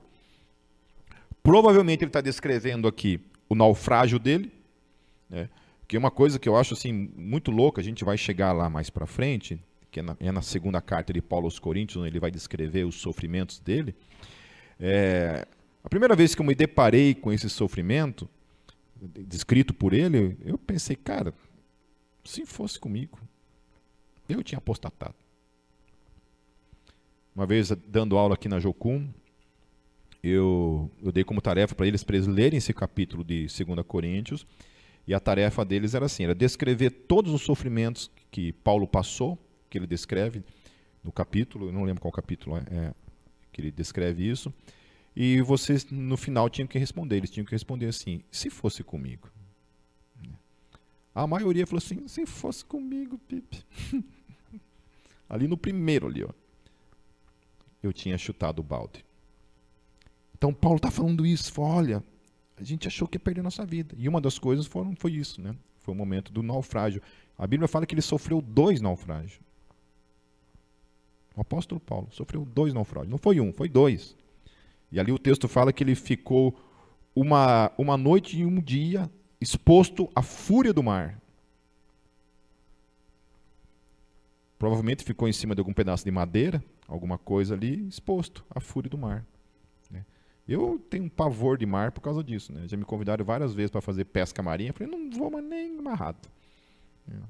Provavelmente 1.44 2.02
ele 2.02 2.08
está 2.08 2.22
descrevendo 2.22 2.88
aqui 2.88 3.20
o 3.50 3.54
naufrágio 3.54 4.18
dele, 4.18 4.50
né? 5.28 5.50
que 5.86 5.94
é 5.94 5.98
uma 5.98 6.10
coisa 6.10 6.38
que 6.38 6.48
eu 6.48 6.56
acho 6.56 6.72
assim 6.72 7.12
muito 7.14 7.50
louca, 7.50 7.82
a 7.82 7.84
gente 7.84 8.02
vai 8.02 8.16
chegar 8.16 8.52
lá 8.52 8.70
mais 8.70 8.88
para 8.88 9.06
frente, 9.06 9.62
que 9.90 10.00
é 10.00 10.02
na, 10.02 10.16
é 10.18 10.32
na, 10.32 10.40
segunda 10.40 10.80
carta 10.80 11.12
de 11.12 11.20
Paulo 11.20 11.44
aos 11.44 11.58
Coríntios, 11.58 11.98
onde 11.98 12.08
ele 12.08 12.18
vai 12.18 12.30
descrever 12.30 12.84
os 12.84 12.94
sofrimentos 12.94 13.60
dele. 13.60 13.94
É, 14.80 15.46
a 15.84 15.88
primeira 15.90 16.16
vez 16.16 16.34
que 16.34 16.40
eu 16.40 16.46
me 16.46 16.54
deparei 16.54 17.14
com 17.14 17.30
esse 17.30 17.50
sofrimento, 17.50 18.26
descrito 19.28 19.74
por 19.74 19.92
ele, 19.92 20.38
eu 20.46 20.56
pensei, 20.56 20.96
cara, 20.96 21.34
se 22.24 22.46
fosse 22.46 22.80
comigo, 22.80 23.18
eu 24.26 24.42
tinha 24.42 24.56
apostatado. 24.56 25.14
Uma 27.36 27.44
vez 27.44 27.70
dando 27.86 28.16
aula 28.16 28.34
aqui 28.34 28.48
na 28.48 28.58
Jocum, 28.58 29.06
eu, 30.28 30.90
eu 31.02 31.12
dei 31.12 31.22
como 31.22 31.40
tarefa 31.40 31.74
para 31.74 31.86
eles, 31.86 32.02
para 32.02 32.16
eles 32.16 32.26
lerem 32.26 32.56
esse 32.56 32.72
capítulo 32.72 33.22
de 33.22 33.46
2 33.46 33.86
Coríntios, 33.86 34.46
e 35.06 35.12
a 35.12 35.20
tarefa 35.20 35.64
deles 35.64 35.94
era 35.94 36.06
assim, 36.06 36.24
era 36.24 36.34
descrever 36.34 36.90
todos 36.90 37.32
os 37.32 37.42
sofrimentos 37.42 38.10
que 38.30 38.52
Paulo 38.52 38.86
passou, 38.86 39.38
que 39.68 39.76
ele 39.76 39.86
descreve 39.86 40.42
no 41.02 41.12
capítulo, 41.12 41.68
eu 41.68 41.72
não 41.72 41.84
lembro 41.84 42.00
qual 42.00 42.10
capítulo 42.10 42.56
é, 42.56 42.60
é 42.70 42.94
que 43.52 43.60
ele 43.60 43.70
descreve 43.70 44.28
isso, 44.28 44.52
e 45.14 45.40
vocês 45.42 45.84
no 45.90 46.16
final 46.16 46.48
tinham 46.48 46.66
que 46.66 46.78
responder, 46.78 47.16
eles 47.16 47.30
tinham 47.30 47.44
que 47.44 47.52
responder 47.52 47.86
assim, 47.86 48.22
se 48.30 48.48
fosse 48.48 48.82
comigo. 48.82 49.30
A 51.14 51.26
maioria 51.26 51.66
falou 51.66 51.78
assim, 51.78 52.08
se 52.08 52.26
fosse 52.26 52.64
comigo, 52.64 53.18
Pipe. 53.18 53.62
ali 55.28 55.46
no 55.46 55.56
primeiro 55.56 56.08
ali, 56.08 56.24
ó, 56.24 56.30
eu 57.82 57.92
tinha 57.92 58.18
chutado 58.18 58.60
o 58.60 58.62
balde. 58.64 59.04
Então 60.44 60.52
Paulo 60.52 60.76
está 60.76 60.90
falando 60.90 61.24
isso, 61.24 61.58
olha, 61.58 62.04
a 62.54 62.62
gente 62.62 62.86
achou 62.86 63.08
que 63.08 63.16
ia 63.16 63.20
perder 63.20 63.40
a 63.40 63.44
nossa 63.44 63.64
vida. 63.64 63.94
E 63.96 64.06
uma 64.06 64.20
das 64.20 64.38
coisas 64.38 64.66
foram, 64.66 64.94
foi 64.94 65.12
isso, 65.12 65.40
né? 65.40 65.56
Foi 65.78 65.94
o 65.94 65.96
momento 65.96 66.30
do 66.30 66.42
naufrágio. 66.42 67.00
A 67.38 67.46
Bíblia 67.46 67.66
fala 67.66 67.86
que 67.86 67.94
ele 67.94 68.02
sofreu 68.02 68.42
dois 68.42 68.78
naufrágios. 68.82 69.40
O 71.34 71.40
apóstolo 71.40 71.80
Paulo 71.80 72.08
sofreu 72.10 72.44
dois 72.44 72.74
naufrágios. 72.74 73.10
Não 73.10 73.16
foi 73.16 73.40
um, 73.40 73.54
foi 73.54 73.70
dois. 73.70 74.14
E 74.92 75.00
ali 75.00 75.10
o 75.12 75.18
texto 75.18 75.48
fala 75.48 75.72
que 75.72 75.82
ele 75.82 75.94
ficou 75.94 76.54
uma, 77.16 77.72
uma 77.78 77.96
noite 77.96 78.38
e 78.38 78.44
um 78.44 78.60
dia 78.60 79.10
exposto 79.40 80.10
à 80.14 80.20
fúria 80.20 80.74
do 80.74 80.82
mar. 80.82 81.18
Provavelmente 84.58 85.04
ficou 85.04 85.26
em 85.26 85.32
cima 85.32 85.54
de 85.54 85.62
algum 85.62 85.72
pedaço 85.72 86.04
de 86.04 86.10
madeira, 86.10 86.62
alguma 86.86 87.16
coisa 87.16 87.54
ali, 87.54 87.88
exposto 87.88 88.44
à 88.50 88.60
fúria 88.60 88.90
do 88.90 88.98
mar. 88.98 89.24
Eu 90.46 90.80
tenho 90.90 91.04
um 91.04 91.08
pavor 91.08 91.56
de 91.56 91.64
mar 91.64 91.90
por 91.90 92.00
causa 92.00 92.22
disso, 92.22 92.52
né? 92.52 92.68
Já 92.68 92.76
me 92.76 92.84
convidaram 92.84 93.24
várias 93.24 93.54
vezes 93.54 93.70
para 93.70 93.80
fazer 93.80 94.04
pesca 94.04 94.42
marinha. 94.42 94.70
Eu 94.70 94.74
falei, 94.74 94.92
não 94.92 95.10
vou 95.10 95.30
mas 95.30 95.44
nem 95.44 95.78
amarrado. 95.78 96.28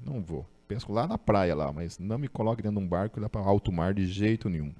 não 0.03 0.21
vou. 0.21 0.45
Pesco 0.67 0.91
lá 0.91 1.07
na 1.07 1.17
praia 1.17 1.55
lá, 1.55 1.71
mas 1.71 1.99
não 1.99 2.17
me 2.17 2.27
coloque 2.27 2.61
dentro 2.61 2.79
de 2.79 2.85
um 2.85 2.87
barco 2.87 3.19
lá 3.19 3.29
para 3.29 3.41
alto 3.41 3.71
mar 3.71 3.93
de 3.93 4.05
jeito 4.07 4.49
nenhum. 4.49 4.73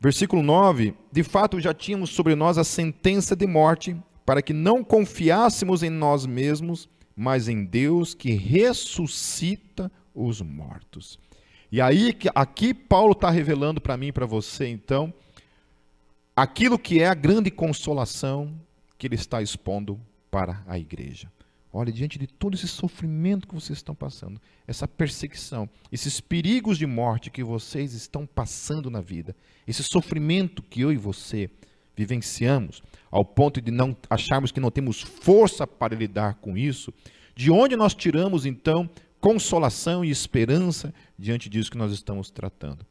Versículo 0.00 0.42
9: 0.42 0.94
De 1.10 1.22
fato 1.22 1.60
já 1.60 1.74
tínhamos 1.74 2.10
sobre 2.10 2.34
nós 2.34 2.56
a 2.56 2.64
sentença 2.64 3.34
de 3.34 3.46
morte, 3.46 3.96
para 4.24 4.40
que 4.40 4.52
não 4.52 4.84
confiássemos 4.84 5.82
em 5.82 5.90
nós 5.90 6.26
mesmos, 6.26 6.88
mas 7.16 7.48
em 7.48 7.64
Deus 7.64 8.14
que 8.14 8.30
ressuscita 8.32 9.90
os 10.14 10.40
mortos. 10.40 11.18
E 11.72 11.80
aí, 11.80 12.16
aqui 12.34 12.72
Paulo 12.72 13.12
está 13.12 13.30
revelando 13.30 13.80
para 13.80 13.96
mim 13.96 14.08
e 14.08 14.12
para 14.12 14.26
você, 14.26 14.68
então, 14.68 15.12
aquilo 16.36 16.78
que 16.78 17.00
é 17.00 17.06
a 17.06 17.14
grande 17.14 17.50
consolação 17.50 18.54
que 18.98 19.06
ele 19.06 19.14
está 19.14 19.40
expondo 19.40 20.00
para 20.30 20.62
a 20.66 20.78
igreja. 20.78 21.30
Olha, 21.72 21.92
diante 21.92 22.18
de 22.18 22.26
todo 22.28 22.54
esse 22.54 22.68
sofrimento 22.68 23.48
que 23.48 23.54
vocês 23.54 23.78
estão 23.78 23.96
passando, 23.96 24.40
essa 24.66 24.86
perseguição, 24.86 25.68
esses 25.90 26.20
perigos 26.20 26.78
de 26.78 26.86
morte 26.86 27.30
que 27.30 27.42
vocês 27.42 27.94
estão 27.94 28.24
passando 28.24 28.88
na 28.88 29.00
vida, 29.00 29.34
esse 29.66 29.82
sofrimento 29.82 30.62
que 30.62 30.82
eu 30.82 30.92
e 30.92 30.96
você 30.96 31.50
vivenciamos, 31.96 32.82
ao 33.10 33.24
ponto 33.24 33.60
de 33.60 33.72
não 33.72 33.96
acharmos 34.08 34.52
que 34.52 34.60
não 34.60 34.70
temos 34.70 35.00
força 35.00 35.66
para 35.66 35.96
lidar 35.96 36.34
com 36.34 36.56
isso, 36.56 36.92
de 37.34 37.50
onde 37.50 37.74
nós 37.74 37.94
tiramos 37.94 38.46
então 38.46 38.88
consolação 39.20 40.04
e 40.04 40.10
esperança 40.10 40.94
diante 41.18 41.48
disso 41.48 41.72
que 41.72 41.78
nós 41.78 41.92
estamos 41.92 42.30
tratando? 42.30 42.86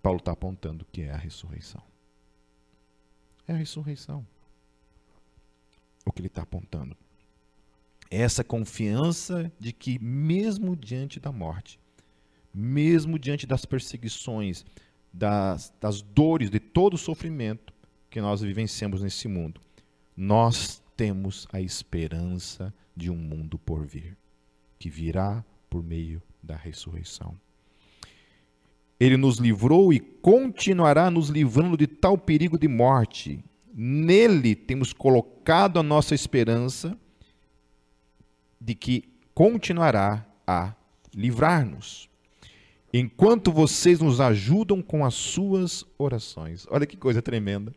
Paulo 0.00 0.18
está 0.18 0.32
apontando 0.32 0.86
que 0.92 1.02
é 1.02 1.10
a 1.10 1.16
ressurreição. 1.16 1.91
É 3.46 3.52
a 3.52 3.56
ressurreição. 3.56 4.26
O 6.04 6.12
que 6.12 6.20
ele 6.20 6.28
está 6.28 6.42
apontando. 6.42 6.96
Essa 8.10 8.44
confiança 8.44 9.50
de 9.58 9.72
que, 9.72 9.98
mesmo 9.98 10.76
diante 10.76 11.18
da 11.18 11.32
morte, 11.32 11.78
mesmo 12.52 13.18
diante 13.18 13.46
das 13.46 13.64
perseguições, 13.64 14.64
das, 15.12 15.72
das 15.80 16.02
dores, 16.02 16.50
de 16.50 16.60
todo 16.60 16.94
o 16.94 16.98
sofrimento 16.98 17.72
que 18.10 18.20
nós 18.20 18.42
vivenciamos 18.42 19.02
nesse 19.02 19.28
mundo, 19.28 19.60
nós 20.16 20.82
temos 20.96 21.46
a 21.52 21.60
esperança 21.60 22.72
de 22.94 23.10
um 23.10 23.16
mundo 23.16 23.58
por 23.58 23.86
vir, 23.86 24.16
que 24.78 24.90
virá 24.90 25.44
por 25.70 25.82
meio 25.82 26.22
da 26.42 26.56
ressurreição. 26.56 27.38
Ele 29.02 29.16
nos 29.16 29.38
livrou 29.38 29.92
e 29.92 29.98
continuará 29.98 31.10
nos 31.10 31.28
livrando 31.28 31.76
de 31.76 31.88
tal 31.88 32.16
perigo 32.16 32.56
de 32.56 32.68
morte. 32.68 33.44
Nele 33.74 34.54
temos 34.54 34.92
colocado 34.92 35.80
a 35.80 35.82
nossa 35.82 36.14
esperança 36.14 36.96
de 38.60 38.76
que 38.76 39.02
continuará 39.34 40.24
a 40.46 40.72
livrar-nos 41.12 42.08
enquanto 42.94 43.50
vocês 43.50 43.98
nos 43.98 44.20
ajudam 44.20 44.80
com 44.80 45.04
as 45.04 45.14
suas 45.14 45.84
orações. 45.98 46.64
Olha 46.70 46.86
que 46.86 46.96
coisa 46.96 47.20
tremenda. 47.20 47.74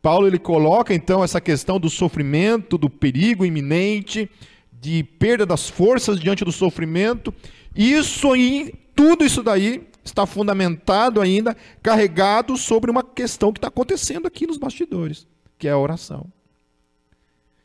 Paulo 0.00 0.28
ele 0.28 0.38
coloca 0.38 0.94
então 0.94 1.24
essa 1.24 1.40
questão 1.40 1.80
do 1.80 1.90
sofrimento, 1.90 2.78
do 2.78 2.88
perigo 2.88 3.44
iminente, 3.44 4.30
de 4.70 5.02
perda 5.02 5.44
das 5.44 5.68
forças 5.68 6.20
diante 6.20 6.44
do 6.44 6.52
sofrimento. 6.52 7.34
Isso 7.74 8.30
aí, 8.30 8.72
tudo 8.94 9.24
isso 9.24 9.42
daí 9.42 9.92
está 10.04 10.26
fundamentado 10.26 11.20
ainda, 11.20 11.56
carregado 11.82 12.56
sobre 12.56 12.90
uma 12.90 13.02
questão 13.02 13.52
que 13.52 13.58
está 13.58 13.68
acontecendo 13.68 14.26
aqui 14.26 14.46
nos 14.46 14.58
bastidores, 14.58 15.26
que 15.58 15.66
é 15.66 15.70
a 15.70 15.78
oração. 15.78 16.26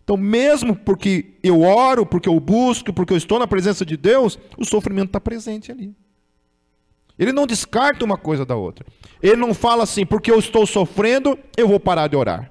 Então, 0.04 0.18
mesmo 0.18 0.76
porque 0.76 1.34
eu 1.44 1.62
oro, 1.62 2.06
porque 2.06 2.28
eu 2.28 2.40
busco, 2.40 2.92
porque 2.92 3.14
eu 3.14 3.18
estou 3.18 3.38
na 3.38 3.46
presença 3.46 3.86
de 3.86 3.96
Deus, 3.96 4.40
o 4.58 4.66
sofrimento 4.66 5.10
está 5.10 5.20
presente 5.20 5.72
ali. 5.72 5.94
Ele 7.20 7.32
não 7.32 7.46
descarta 7.46 8.06
uma 8.06 8.18
coisa 8.18 8.46
da 8.46 8.56
outra. 8.56 8.86
Ele 9.22 9.36
não 9.36 9.54
fala 9.54 9.84
assim, 9.84 10.06
porque 10.06 10.32
eu 10.32 10.40
estou 10.40 10.66
sofrendo, 10.66 11.38
eu 11.56 11.68
vou 11.68 11.80
parar 11.80 12.08
de 12.08 12.16
orar. 12.16 12.50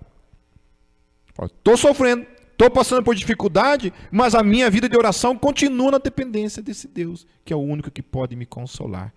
Estou 1.43 1.77
sofrendo, 1.77 2.27
estou 2.53 2.71
passando 2.71 3.03
por 3.03 3.15
dificuldade, 3.15 3.93
mas 4.11 4.35
a 4.35 4.43
minha 4.43 4.71
vida 4.71 4.89
de 4.89 4.97
oração 4.97 5.37
continua 5.37 5.93
na 5.93 5.99
dependência 5.99 6.63
desse 6.63 6.87
Deus, 6.87 7.27
que 7.45 7.53
é 7.53 7.57
o 7.57 7.61
único 7.61 7.91
que 7.91 8.03
pode 8.03 8.37
me 8.37 8.45
consolar, 8.45 9.13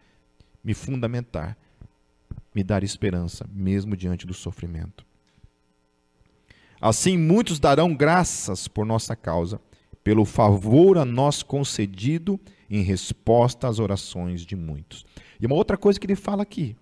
me 0.63 0.73
fundamentar, 0.73 1.57
me 2.53 2.63
dar 2.63 2.83
esperança, 2.83 3.47
mesmo 3.51 3.95
diante 3.95 4.25
do 4.25 4.33
sofrimento. 4.33 5.05
Assim, 6.79 7.17
muitos 7.17 7.59
darão 7.59 7.93
graças 7.95 8.67
por 8.67 8.85
nossa 8.85 9.15
causa, 9.15 9.61
pelo 10.03 10.25
favor 10.25 10.97
a 10.97 11.05
nós 11.05 11.43
concedido 11.43 12.39
em 12.69 12.81
resposta 12.81 13.67
às 13.67 13.77
orações 13.77 14.41
de 14.41 14.55
muitos. 14.55 15.05
E 15.39 15.45
uma 15.45 15.55
outra 15.55 15.77
coisa 15.77 15.99
que 15.99 16.05
ele 16.05 16.15
fala 16.15 16.41
aqui, 16.41 16.75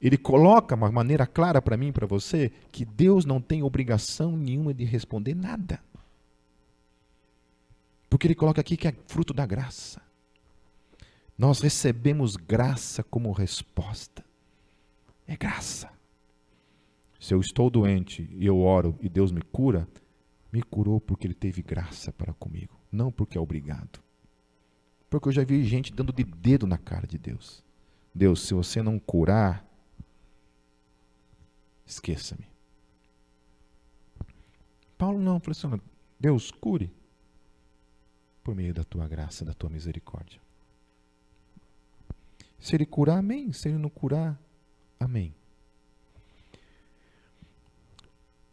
ele 0.00 0.16
coloca 0.16 0.74
uma 0.74 0.90
maneira 0.90 1.26
clara 1.26 1.60
para 1.60 1.76
mim 1.76 1.88
e 1.88 1.92
para 1.92 2.06
você 2.06 2.50
que 2.72 2.84
Deus 2.84 3.24
não 3.24 3.40
tem 3.40 3.62
obrigação 3.62 4.36
nenhuma 4.36 4.72
de 4.72 4.84
responder 4.84 5.34
nada. 5.34 5.80
Porque 8.08 8.26
ele 8.26 8.34
coloca 8.34 8.60
aqui 8.60 8.76
que 8.76 8.88
é 8.88 8.94
fruto 9.06 9.32
da 9.32 9.46
graça. 9.46 10.00
Nós 11.40 11.60
recebemos 11.60 12.36
graça 12.36 13.02
como 13.02 13.32
resposta. 13.32 14.22
É 15.26 15.34
graça. 15.34 15.90
Se 17.18 17.32
eu 17.32 17.40
estou 17.40 17.70
doente 17.70 18.28
e 18.30 18.44
eu 18.44 18.60
oro 18.60 18.94
e 19.00 19.08
Deus 19.08 19.32
me 19.32 19.40
cura, 19.40 19.88
me 20.52 20.62
curou 20.62 21.00
porque 21.00 21.26
ele 21.26 21.32
teve 21.32 21.62
graça 21.62 22.12
para 22.12 22.34
comigo, 22.34 22.78
não 22.92 23.10
porque 23.10 23.38
é 23.38 23.40
obrigado. 23.40 24.02
Porque 25.08 25.28
eu 25.28 25.32
já 25.32 25.42
vi 25.42 25.64
gente 25.64 25.94
dando 25.94 26.12
de 26.12 26.24
dedo 26.24 26.66
na 26.66 26.76
cara 26.76 27.06
de 27.06 27.16
Deus. 27.16 27.64
Deus, 28.14 28.42
se 28.42 28.52
você 28.52 28.82
não 28.82 28.98
curar, 28.98 29.66
esqueça-me. 31.86 32.46
Paulo 34.98 35.18
não, 35.18 35.40
falou 35.40 35.52
assim: 35.52 35.82
Deus, 36.20 36.50
cure 36.50 36.92
por 38.44 38.54
meio 38.54 38.74
da 38.74 38.84
tua 38.84 39.08
graça, 39.08 39.42
da 39.42 39.54
tua 39.54 39.70
misericórdia. 39.70 40.38
Se 42.60 42.76
ele 42.76 42.86
curar, 42.86 43.18
amém. 43.18 43.52
Se 43.52 43.68
ele 43.68 43.78
não 43.78 43.88
curar, 43.88 44.38
amém. 44.98 45.34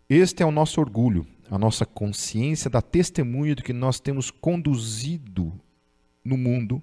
Este 0.09 0.41
é 0.41 0.45
o 0.45 0.51
nosso 0.51 0.79
orgulho, 0.79 1.27
a 1.51 1.57
nossa 1.57 1.85
consciência 1.85 2.69
da 2.69 2.81
testemunha 2.81 3.53
de 3.53 3.61
que 3.61 3.73
nós 3.73 3.99
temos 3.99 4.31
conduzido 4.31 5.53
no 6.23 6.37
mundo, 6.37 6.81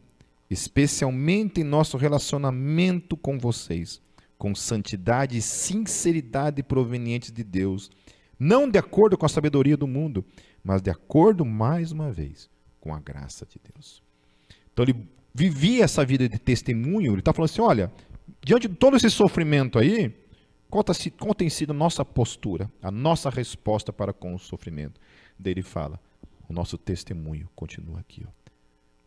especialmente 0.51 1.63
em 1.63 1.65
nosso 1.65 1.97
relacionamento 1.97 3.17
com 3.17 3.39
vocês, 3.39 4.03
com 4.37 4.55
santidade 4.55 5.39
e 5.39 5.43
sinceridade 5.43 6.63
provenientes 6.63 7.33
de 7.33 7.43
Deus, 7.43 7.91
não 8.39 8.69
de 8.69 8.79
acordo 8.79 9.17
com 9.17 9.25
a 9.25 9.29
sabedoria 9.29 9.77
do 9.77 9.87
mundo, 9.87 10.23
mas 10.63 10.83
de 10.83 10.91
acordo, 10.91 11.47
mais 11.47 11.93
uma 11.93 12.13
vez, 12.13 12.51
com 12.79 12.95
a 12.95 13.01
graça 13.01 13.47
de 13.47 13.59
Deus. 13.73 14.03
Então 14.71 14.85
ele 14.85 15.09
vivia 15.35 15.85
essa 15.85 16.05
vida 16.05 16.29
de 16.29 16.39
testemunho, 16.39 17.13
ele 17.13 17.19
está 17.19 17.33
falando 17.33 17.51
assim: 17.51 17.61
olha, 17.63 17.93
diante 18.43 18.69
de 18.69 18.75
todo 18.75 18.97
esse 18.97 19.11
sofrimento 19.11 19.79
aí, 19.79 20.15
qual, 20.71 21.35
tem 21.35 21.49
sido 21.51 21.73
a 21.73 21.77
nossa 21.77 22.05
postura, 22.05 22.71
a 22.83 22.91
nossa 22.91 23.29
resposta 23.29 23.93
para 23.93 24.13
com 24.13 24.35
o 24.35 24.39
sofrimento? 24.39 25.01
Daí 25.39 25.53
ele 25.53 25.63
fala: 25.63 26.01
o 26.49 26.53
nosso 26.53 26.79
testemunho 26.79 27.49
continua 27.55 28.01
aqui. 28.01 28.25
Ó 28.27 28.45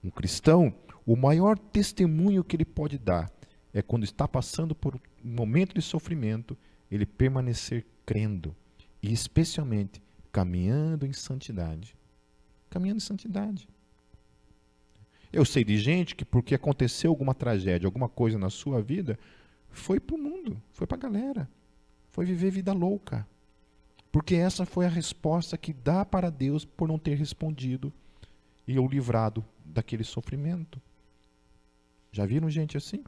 um 0.04 0.10
cristão, 0.10 0.74
o 1.06 1.16
maior 1.16 1.58
testemunho 1.58 2.44
que 2.44 2.56
ele 2.56 2.66
pode 2.66 2.98
dar 2.98 3.32
é 3.74 3.82
quando 3.82 4.04
está 4.04 4.28
passando 4.28 4.74
por 4.74 4.96
um 4.96 5.00
momento 5.24 5.74
de 5.74 5.82
sofrimento, 5.82 6.58
ele 6.90 7.06
permanecer 7.06 7.86
crendo 8.06 8.56
e 9.02 9.12
especialmente 9.12 10.02
caminhando 10.32 11.06
em 11.06 11.14
santidade. 11.14 11.96
Caminhando 12.70 12.98
em 12.98 13.02
santidade. 13.06 13.68
Eu 15.38 15.46
sei 15.46 15.64
de 15.64 15.78
gente 15.78 16.16
que 16.16 16.26
porque 16.26 16.56
aconteceu 16.56 17.12
alguma 17.12 17.36
tragédia, 17.36 17.86
alguma 17.86 18.10
coisa 18.10 18.40
na 18.40 18.50
sua 18.50 18.82
vida, 18.82 19.20
foi 19.70 20.00
para 20.00 20.16
o 20.16 20.18
mundo, 20.18 20.60
foi 20.72 20.88
para 20.88 20.98
a 20.98 21.00
galera, 21.00 21.48
foi 22.10 22.26
viver 22.26 22.50
vida 22.50 22.74
louca. 22.74 23.24
Porque 24.12 24.34
essa 24.34 24.66
foi 24.66 24.88
a 24.88 24.90
resposta 24.90 25.56
que 25.56 25.72
dá 25.72 26.04
para 26.04 26.32
Deus 26.32 26.66
por 26.66 26.88
não 26.88 26.98
ter 26.98 27.14
respondido 27.14 27.94
e 28.68 28.80
o 28.80 28.88
livrado 28.88 29.46
daquele 29.64 30.04
sofrimento. 30.04 30.82
Já 32.12 32.26
viram 32.26 32.50
gente 32.50 32.76
assim? 32.76 33.04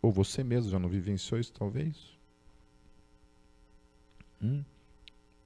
Ou 0.00 0.12
você 0.12 0.44
mesmo 0.44 0.70
já 0.70 0.78
não 0.78 0.88
vivenciou 0.88 1.40
isso, 1.40 1.52
talvez? 1.52 2.16
Hum? 4.40 4.62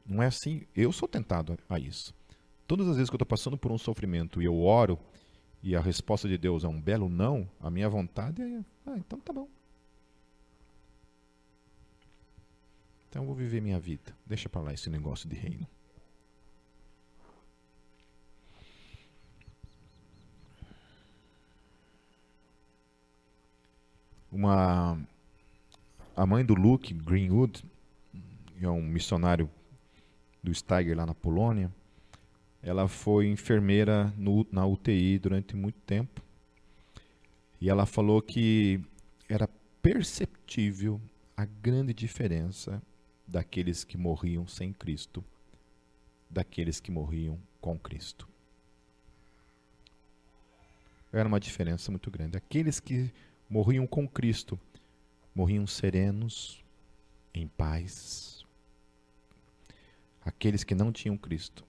Não 0.04 0.22
é 0.22 0.26
assim? 0.26 0.66
Eu 0.76 0.92
sou 0.92 1.08
tentado 1.08 1.58
a 1.66 1.78
isso. 1.78 2.12
Todas 2.66 2.88
as 2.88 2.96
vezes 2.96 3.08
que 3.08 3.14
eu 3.14 3.16
estou 3.16 3.26
passando 3.26 3.56
por 3.56 3.72
um 3.72 3.78
sofrimento 3.78 4.42
e 4.42 4.44
eu 4.44 4.60
oro 4.60 4.98
e 5.64 5.74
a 5.74 5.80
resposta 5.80 6.28
de 6.28 6.38
Deus 6.38 6.62
é 6.62 6.68
um 6.68 6.80
belo 6.80 7.08
não, 7.08 7.48
a 7.60 7.70
minha 7.70 7.88
vontade 7.88 8.40
é, 8.40 8.64
ah, 8.86 8.96
então 8.96 9.18
tá 9.18 9.32
bom. 9.32 9.48
Então 13.08 13.22
eu 13.22 13.26
vou 13.26 13.34
viver 13.34 13.60
minha 13.60 13.80
vida. 13.80 14.14
Deixa 14.26 14.48
para 14.48 14.60
lá 14.60 14.72
esse 14.72 14.90
negócio 14.90 15.28
de 15.28 15.34
reino. 15.34 15.66
uma 24.34 24.98
a 26.16 26.26
mãe 26.26 26.44
do 26.44 26.54
Luke 26.54 26.92
Greenwood, 26.92 27.64
é 28.60 28.68
um 28.68 28.82
missionário 28.82 29.48
do 30.42 30.52
Steiger 30.52 30.96
lá 30.96 31.06
na 31.06 31.14
Polônia, 31.14 31.72
ela 32.64 32.88
foi 32.88 33.26
enfermeira 33.26 34.12
no, 34.16 34.46
na 34.50 34.66
UTI 34.66 35.18
durante 35.18 35.54
muito 35.54 35.78
tempo. 35.80 36.22
E 37.60 37.68
ela 37.68 37.84
falou 37.84 38.22
que 38.22 38.80
era 39.28 39.46
perceptível 39.82 40.98
a 41.36 41.44
grande 41.44 41.92
diferença 41.92 42.82
daqueles 43.26 43.84
que 43.84 43.98
morriam 43.98 44.46
sem 44.46 44.72
Cristo, 44.72 45.22
daqueles 46.30 46.80
que 46.80 46.90
morriam 46.90 47.38
com 47.60 47.78
Cristo. 47.78 48.26
Era 51.12 51.28
uma 51.28 51.38
diferença 51.38 51.90
muito 51.90 52.10
grande. 52.10 52.38
Aqueles 52.38 52.80
que 52.80 53.12
morriam 53.48 53.86
com 53.86 54.08
Cristo 54.08 54.58
morriam 55.34 55.66
serenos, 55.66 56.64
em 57.34 57.46
paz. 57.46 58.42
Aqueles 60.24 60.64
que 60.64 60.74
não 60.74 60.90
tinham 60.90 61.16
Cristo 61.18 61.64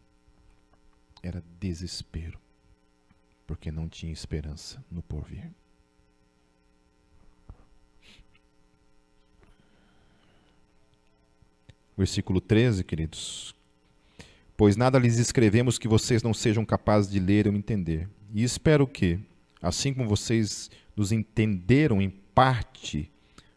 era 1.25 1.43
desespero, 1.59 2.39
porque 3.47 3.71
não 3.71 3.89
tinha 3.89 4.13
esperança 4.13 4.83
no 4.91 5.01
porvir. 5.01 5.51
Versículo 11.97 12.39
13, 12.39 12.83
queridos. 12.83 13.55
Pois 14.55 14.77
nada 14.77 14.99
lhes 14.99 15.17
escrevemos 15.17 15.79
que 15.79 15.87
vocês 15.87 16.21
não 16.21 16.33
sejam 16.33 16.63
capazes 16.63 17.09
de 17.09 17.19
ler 17.19 17.47
ou 17.47 17.55
entender. 17.55 18.07
E 18.31 18.43
espero 18.43 18.85
que, 18.85 19.19
assim 19.61 19.93
como 19.93 20.07
vocês 20.07 20.69
nos 20.95 21.11
entenderam 21.11 22.01
em 22.01 22.09
parte, 22.09 23.11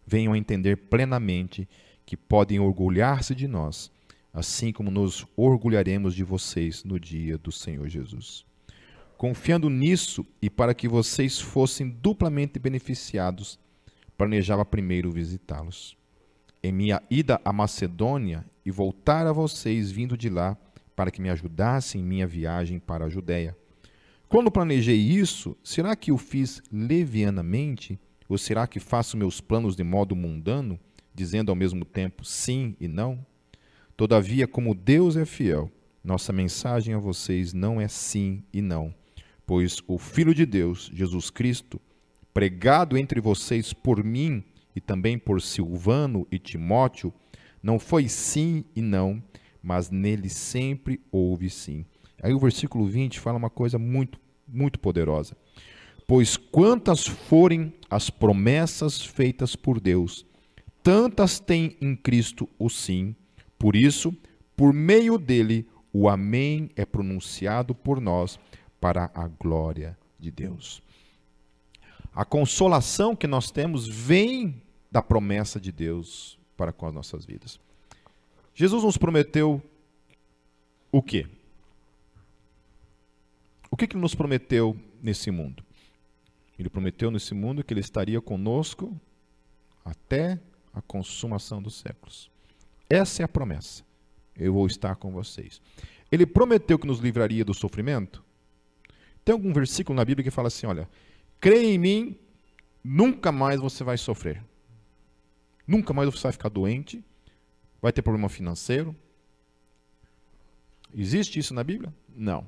venham 0.06 0.32
a 0.32 0.38
entender 0.38 0.76
plenamente 0.76 1.68
que 2.06 2.16
podem 2.16 2.58
orgulhar-se 2.58 3.34
de 3.34 3.46
nós, 3.46 3.90
assim 4.38 4.72
como 4.72 4.90
nos 4.90 5.26
orgulharemos 5.36 6.14
de 6.14 6.24
vocês 6.24 6.84
no 6.84 6.98
dia 6.98 7.36
do 7.36 7.52
Senhor 7.52 7.88
Jesus. 7.88 8.44
Confiando 9.16 9.68
nisso 9.68 10.24
e 10.40 10.48
para 10.48 10.74
que 10.74 10.88
vocês 10.88 11.40
fossem 11.40 11.88
duplamente 11.88 12.58
beneficiados, 12.58 13.58
planejava 14.16 14.64
primeiro 14.64 15.10
visitá-los 15.10 15.98
em 16.62 16.72
minha 16.72 17.02
ida 17.10 17.40
à 17.44 17.52
Macedônia 17.52 18.44
e 18.64 18.70
voltar 18.70 19.26
a 19.26 19.32
vocês 19.32 19.90
vindo 19.90 20.16
de 20.16 20.28
lá 20.28 20.56
para 20.94 21.10
que 21.10 21.20
me 21.20 21.30
ajudassem 21.30 22.00
em 22.00 22.04
minha 22.04 22.26
viagem 22.26 22.78
para 22.78 23.04
a 23.04 23.08
Judéia. 23.08 23.56
Quando 24.28 24.50
planejei 24.50 24.96
isso, 24.96 25.56
será 25.62 25.94
que 25.96 26.12
o 26.12 26.18
fiz 26.18 26.60
levianamente? 26.70 27.98
Ou 28.28 28.36
será 28.36 28.66
que 28.66 28.78
faço 28.78 29.16
meus 29.16 29.40
planos 29.40 29.74
de 29.74 29.82
modo 29.82 30.14
mundano, 30.14 30.78
dizendo 31.14 31.50
ao 31.50 31.56
mesmo 31.56 31.84
tempo 31.84 32.24
sim 32.24 32.76
e 32.78 32.86
não? 32.86 33.24
Todavia, 33.98 34.46
como 34.46 34.76
Deus 34.76 35.16
é 35.16 35.24
fiel, 35.24 35.72
nossa 36.04 36.32
mensagem 36.32 36.94
a 36.94 36.98
vocês 37.00 37.52
não 37.52 37.80
é 37.80 37.88
sim 37.88 38.44
e 38.52 38.62
não, 38.62 38.94
pois 39.44 39.82
o 39.88 39.98
Filho 39.98 40.32
de 40.32 40.46
Deus, 40.46 40.88
Jesus 40.94 41.30
Cristo, 41.30 41.80
pregado 42.32 42.96
entre 42.96 43.20
vocês 43.20 43.72
por 43.72 44.04
mim 44.04 44.44
e 44.76 44.80
também 44.80 45.18
por 45.18 45.42
Silvano 45.42 46.28
e 46.30 46.38
Timóteo, 46.38 47.12
não 47.60 47.76
foi 47.76 48.08
sim 48.08 48.64
e 48.76 48.80
não, 48.80 49.20
mas 49.60 49.90
nele 49.90 50.28
sempre 50.28 51.00
houve 51.10 51.50
sim. 51.50 51.84
Aí 52.22 52.32
o 52.32 52.38
versículo 52.38 52.86
20 52.86 53.18
fala 53.18 53.36
uma 53.36 53.50
coisa 53.50 53.80
muito, 53.80 54.20
muito 54.46 54.78
poderosa. 54.78 55.36
Pois 56.06 56.36
quantas 56.36 57.04
forem 57.04 57.74
as 57.90 58.10
promessas 58.10 59.04
feitas 59.04 59.56
por 59.56 59.80
Deus, 59.80 60.24
tantas 60.84 61.40
tem 61.40 61.76
em 61.80 61.96
Cristo 61.96 62.48
o 62.60 62.70
sim. 62.70 63.16
Por 63.58 63.74
isso, 63.74 64.16
por 64.56 64.72
meio 64.72 65.18
dele, 65.18 65.68
o 65.92 66.08
Amém 66.08 66.70
é 66.76 66.84
pronunciado 66.84 67.74
por 67.74 68.00
nós 68.00 68.38
para 68.80 69.10
a 69.14 69.26
glória 69.26 69.98
de 70.18 70.30
Deus. 70.30 70.82
A 72.14 72.24
consolação 72.24 73.14
que 73.14 73.26
nós 73.26 73.50
temos 73.50 73.86
vem 73.86 74.62
da 74.90 75.02
promessa 75.02 75.60
de 75.60 75.70
Deus 75.70 76.38
para 76.56 76.72
com 76.72 76.86
as 76.86 76.94
nossas 76.94 77.24
vidas. 77.24 77.60
Jesus 78.54 78.82
nos 78.82 78.96
prometeu 78.96 79.62
o 80.90 81.02
quê? 81.02 81.26
O 83.70 83.76
que, 83.76 83.86
que 83.86 83.94
ele 83.94 84.02
nos 84.02 84.14
prometeu 84.14 84.76
nesse 85.02 85.30
mundo? 85.30 85.62
Ele 86.58 86.68
prometeu 86.68 87.10
nesse 87.10 87.34
mundo 87.34 87.62
que 87.62 87.72
ele 87.72 87.80
estaria 87.80 88.20
conosco 88.20 88.98
até 89.84 90.40
a 90.74 90.80
consumação 90.82 91.62
dos 91.62 91.76
séculos. 91.76 92.30
Essa 92.88 93.22
é 93.22 93.24
a 93.24 93.28
promessa. 93.28 93.84
Eu 94.36 94.52
vou 94.52 94.66
estar 94.66 94.96
com 94.96 95.10
vocês. 95.10 95.60
Ele 96.10 96.24
prometeu 96.24 96.78
que 96.78 96.86
nos 96.86 97.00
livraria 97.00 97.44
do 97.44 97.52
sofrimento? 97.52 98.24
Tem 99.24 99.32
algum 99.32 99.52
versículo 99.52 99.96
na 99.96 100.04
Bíblia 100.04 100.24
que 100.24 100.30
fala 100.30 100.48
assim: 100.48 100.66
olha, 100.66 100.88
creia 101.40 101.74
em 101.74 101.78
mim, 101.78 102.18
nunca 102.82 103.30
mais 103.30 103.60
você 103.60 103.84
vai 103.84 103.98
sofrer. 103.98 104.42
Nunca 105.66 105.92
mais 105.92 106.08
você 106.08 106.22
vai 106.22 106.32
ficar 106.32 106.48
doente, 106.48 107.04
vai 107.82 107.92
ter 107.92 108.00
problema 108.00 108.28
financeiro. 108.28 108.96
Existe 110.94 111.38
isso 111.38 111.52
na 111.52 111.62
Bíblia? 111.62 111.92
Não. 112.08 112.46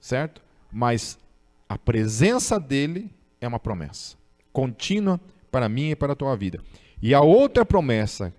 Certo? 0.00 0.42
Mas 0.72 1.18
a 1.68 1.76
presença 1.76 2.58
dele 2.58 3.12
é 3.40 3.46
uma 3.46 3.60
promessa 3.60 4.16
contínua 4.52 5.20
para 5.50 5.68
mim 5.68 5.90
e 5.90 5.96
para 5.96 6.12
a 6.12 6.16
tua 6.16 6.36
vida. 6.36 6.60
E 7.02 7.14
a 7.14 7.20
outra 7.20 7.64
promessa 7.64 8.34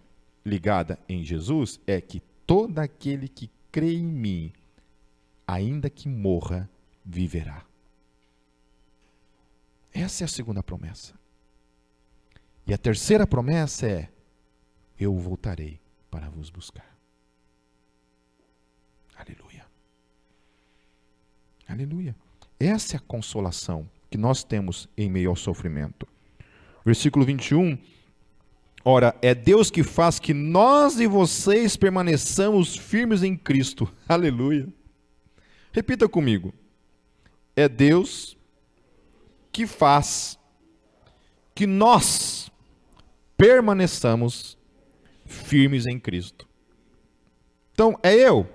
ligada 0.45 0.99
em 1.07 1.23
Jesus 1.23 1.79
é 1.85 1.99
que 2.01 2.21
todo 2.45 2.79
aquele 2.79 3.27
que 3.27 3.49
crê 3.71 3.93
em 3.93 4.05
mim, 4.05 4.53
ainda 5.47 5.89
que 5.89 6.09
morra, 6.09 6.69
viverá. 7.03 7.65
Essa 9.93 10.23
é 10.23 10.25
a 10.25 10.27
segunda 10.27 10.63
promessa. 10.63 11.13
E 12.65 12.73
a 12.73 12.77
terceira 12.77 13.27
promessa 13.27 13.87
é: 13.87 14.09
eu 14.99 15.15
voltarei 15.17 15.79
para 16.09 16.29
vos 16.29 16.49
buscar. 16.49 16.97
Aleluia. 19.15 19.65
Aleluia. 21.67 22.15
Essa 22.59 22.95
é 22.95 22.97
a 22.97 23.01
consolação 23.01 23.89
que 24.09 24.17
nós 24.17 24.43
temos 24.43 24.89
em 24.97 25.09
meio 25.09 25.29
ao 25.29 25.35
sofrimento. 25.35 26.07
Versículo 26.85 27.25
21. 27.25 27.77
Ora, 28.83 29.15
é 29.21 29.35
Deus 29.35 29.69
que 29.69 29.83
faz 29.83 30.19
que 30.19 30.33
nós 30.33 30.99
e 30.99 31.05
vocês 31.05 31.77
permaneçamos 31.77 32.75
firmes 32.75 33.21
em 33.21 33.37
Cristo. 33.37 33.91
Aleluia. 34.09 34.67
Repita 35.71 36.09
comigo. 36.09 36.53
É 37.55 37.69
Deus 37.69 38.37
que 39.51 39.67
faz 39.67 40.39
que 41.53 41.67
nós 41.67 42.49
permaneçamos 43.37 44.57
firmes 45.25 45.85
em 45.85 45.99
Cristo. 45.99 46.47
Então, 47.73 47.97
é 48.01 48.13
eu? 48.13 48.49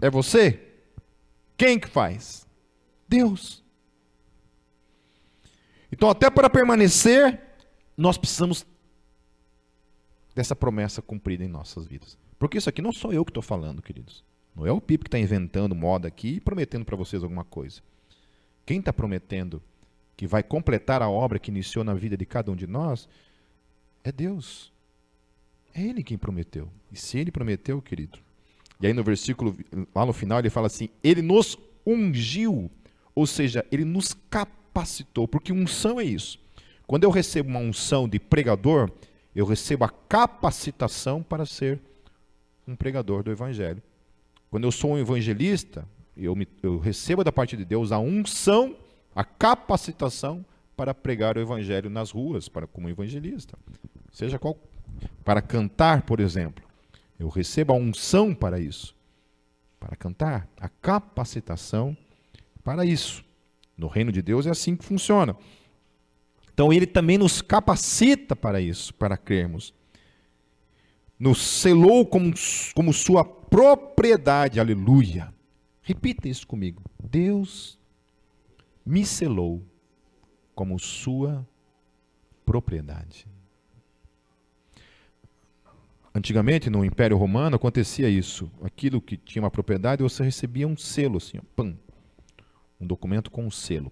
É 0.00 0.10
você? 0.10 0.60
Quem 1.56 1.78
que 1.78 1.88
faz? 1.88 2.46
Deus. 3.08 3.62
Então, 5.90 6.08
até 6.08 6.30
para 6.30 6.48
permanecer, 6.48 7.40
nós 7.96 8.16
precisamos 8.16 8.66
dessa 10.34 10.56
promessa 10.56 11.02
cumprida 11.02 11.44
em 11.44 11.48
nossas 11.48 11.86
vidas. 11.86 12.16
Porque 12.38 12.58
isso 12.58 12.68
aqui 12.68 12.82
não 12.82 12.92
sou 12.92 13.12
eu 13.12 13.24
que 13.24 13.30
estou 13.30 13.42
falando, 13.42 13.82
queridos. 13.82 14.24
Não 14.54 14.66
é 14.66 14.72
o 14.72 14.80
Pipo 14.80 15.04
que 15.04 15.08
está 15.08 15.18
inventando 15.18 15.74
moda 15.74 16.08
aqui 16.08 16.34
e 16.34 16.40
prometendo 16.40 16.84
para 16.84 16.96
vocês 16.96 17.22
alguma 17.22 17.44
coisa. 17.44 17.80
Quem 18.66 18.78
está 18.78 18.92
prometendo 18.92 19.62
que 20.16 20.26
vai 20.26 20.42
completar 20.42 21.02
a 21.02 21.08
obra 21.08 21.38
que 21.38 21.50
iniciou 21.50 21.84
na 21.84 21.94
vida 21.94 22.16
de 22.16 22.26
cada 22.26 22.50
um 22.50 22.56
de 22.56 22.66
nós, 22.66 23.08
é 24.04 24.12
Deus. 24.12 24.72
É 25.74 25.82
Ele 25.82 26.02
quem 26.02 26.18
prometeu. 26.18 26.68
E 26.90 26.96
se 26.96 27.18
Ele 27.18 27.30
prometeu, 27.30 27.80
querido. 27.80 28.18
E 28.80 28.86
aí 28.86 28.92
no 28.92 29.04
versículo, 29.04 29.56
lá 29.94 30.04
no 30.04 30.12
final, 30.12 30.40
ele 30.40 30.50
fala 30.50 30.66
assim: 30.66 30.88
Ele 31.02 31.22
nos 31.22 31.56
ungiu, 31.86 32.70
ou 33.14 33.26
seja, 33.26 33.64
Ele 33.70 33.84
nos 33.84 34.12
capacitou, 34.28 35.28
porque 35.28 35.52
unção 35.52 36.00
é 36.00 36.04
isso. 36.04 36.41
Quando 36.92 37.04
eu 37.04 37.10
recebo 37.10 37.48
uma 37.48 37.58
unção 37.58 38.06
de 38.06 38.18
pregador, 38.18 38.90
eu 39.34 39.46
recebo 39.46 39.82
a 39.82 39.88
capacitação 39.88 41.22
para 41.22 41.46
ser 41.46 41.80
um 42.68 42.76
pregador 42.76 43.22
do 43.22 43.30
Evangelho. 43.30 43.82
Quando 44.50 44.64
eu 44.64 44.70
sou 44.70 44.90
um 44.90 44.98
evangelista, 44.98 45.88
eu, 46.14 46.36
me, 46.36 46.46
eu 46.62 46.78
recebo 46.78 47.24
da 47.24 47.32
parte 47.32 47.56
de 47.56 47.64
Deus 47.64 47.92
a 47.92 47.98
unção 47.98 48.76
a 49.16 49.24
capacitação 49.24 50.44
para 50.76 50.92
pregar 50.92 51.38
o 51.38 51.40
evangelho 51.40 51.88
nas 51.88 52.10
ruas, 52.10 52.46
para 52.46 52.66
como 52.66 52.90
evangelista. 52.90 53.58
Seja 54.12 54.38
qual 54.38 54.58
para 55.24 55.40
cantar, 55.40 56.02
por 56.02 56.20
exemplo. 56.20 56.62
Eu 57.18 57.30
recebo 57.30 57.72
a 57.72 57.76
unção 57.76 58.34
para 58.34 58.60
isso. 58.60 58.94
Para 59.80 59.96
cantar, 59.96 60.46
a 60.60 60.68
capacitação 60.68 61.96
para 62.62 62.84
isso. 62.84 63.24
No 63.78 63.88
reino 63.88 64.12
de 64.12 64.20
Deus 64.20 64.46
é 64.46 64.50
assim 64.50 64.76
que 64.76 64.84
funciona. 64.84 65.34
Então 66.52 66.72
ele 66.72 66.86
também 66.86 67.18
nos 67.18 67.40
capacita 67.40 68.36
para 68.36 68.60
isso, 68.60 68.94
para 68.94 69.16
crermos. 69.16 69.74
Nos 71.18 71.40
selou 71.40 72.04
como, 72.04 72.32
como 72.74 72.92
sua 72.92 73.24
propriedade, 73.24 74.60
aleluia. 74.60 75.32
Repita 75.82 76.28
isso 76.28 76.46
comigo. 76.46 76.82
Deus 77.02 77.78
me 78.84 79.04
selou 79.06 79.62
como 80.54 80.78
sua 80.78 81.46
propriedade. 82.44 83.26
Antigamente, 86.14 86.68
no 86.68 86.84
Império 86.84 87.16
Romano, 87.16 87.56
acontecia 87.56 88.08
isso. 88.08 88.50
Aquilo 88.62 89.00
que 89.00 89.16
tinha 89.16 89.42
uma 89.42 89.50
propriedade, 89.50 90.02
você 90.02 90.22
recebia 90.22 90.68
um 90.68 90.76
selo, 90.76 91.16
assim, 91.16 91.38
ó, 91.38 91.42
pam. 91.56 91.74
Um 92.78 92.86
documento 92.86 93.30
com 93.30 93.46
um 93.46 93.50
selo. 93.50 93.90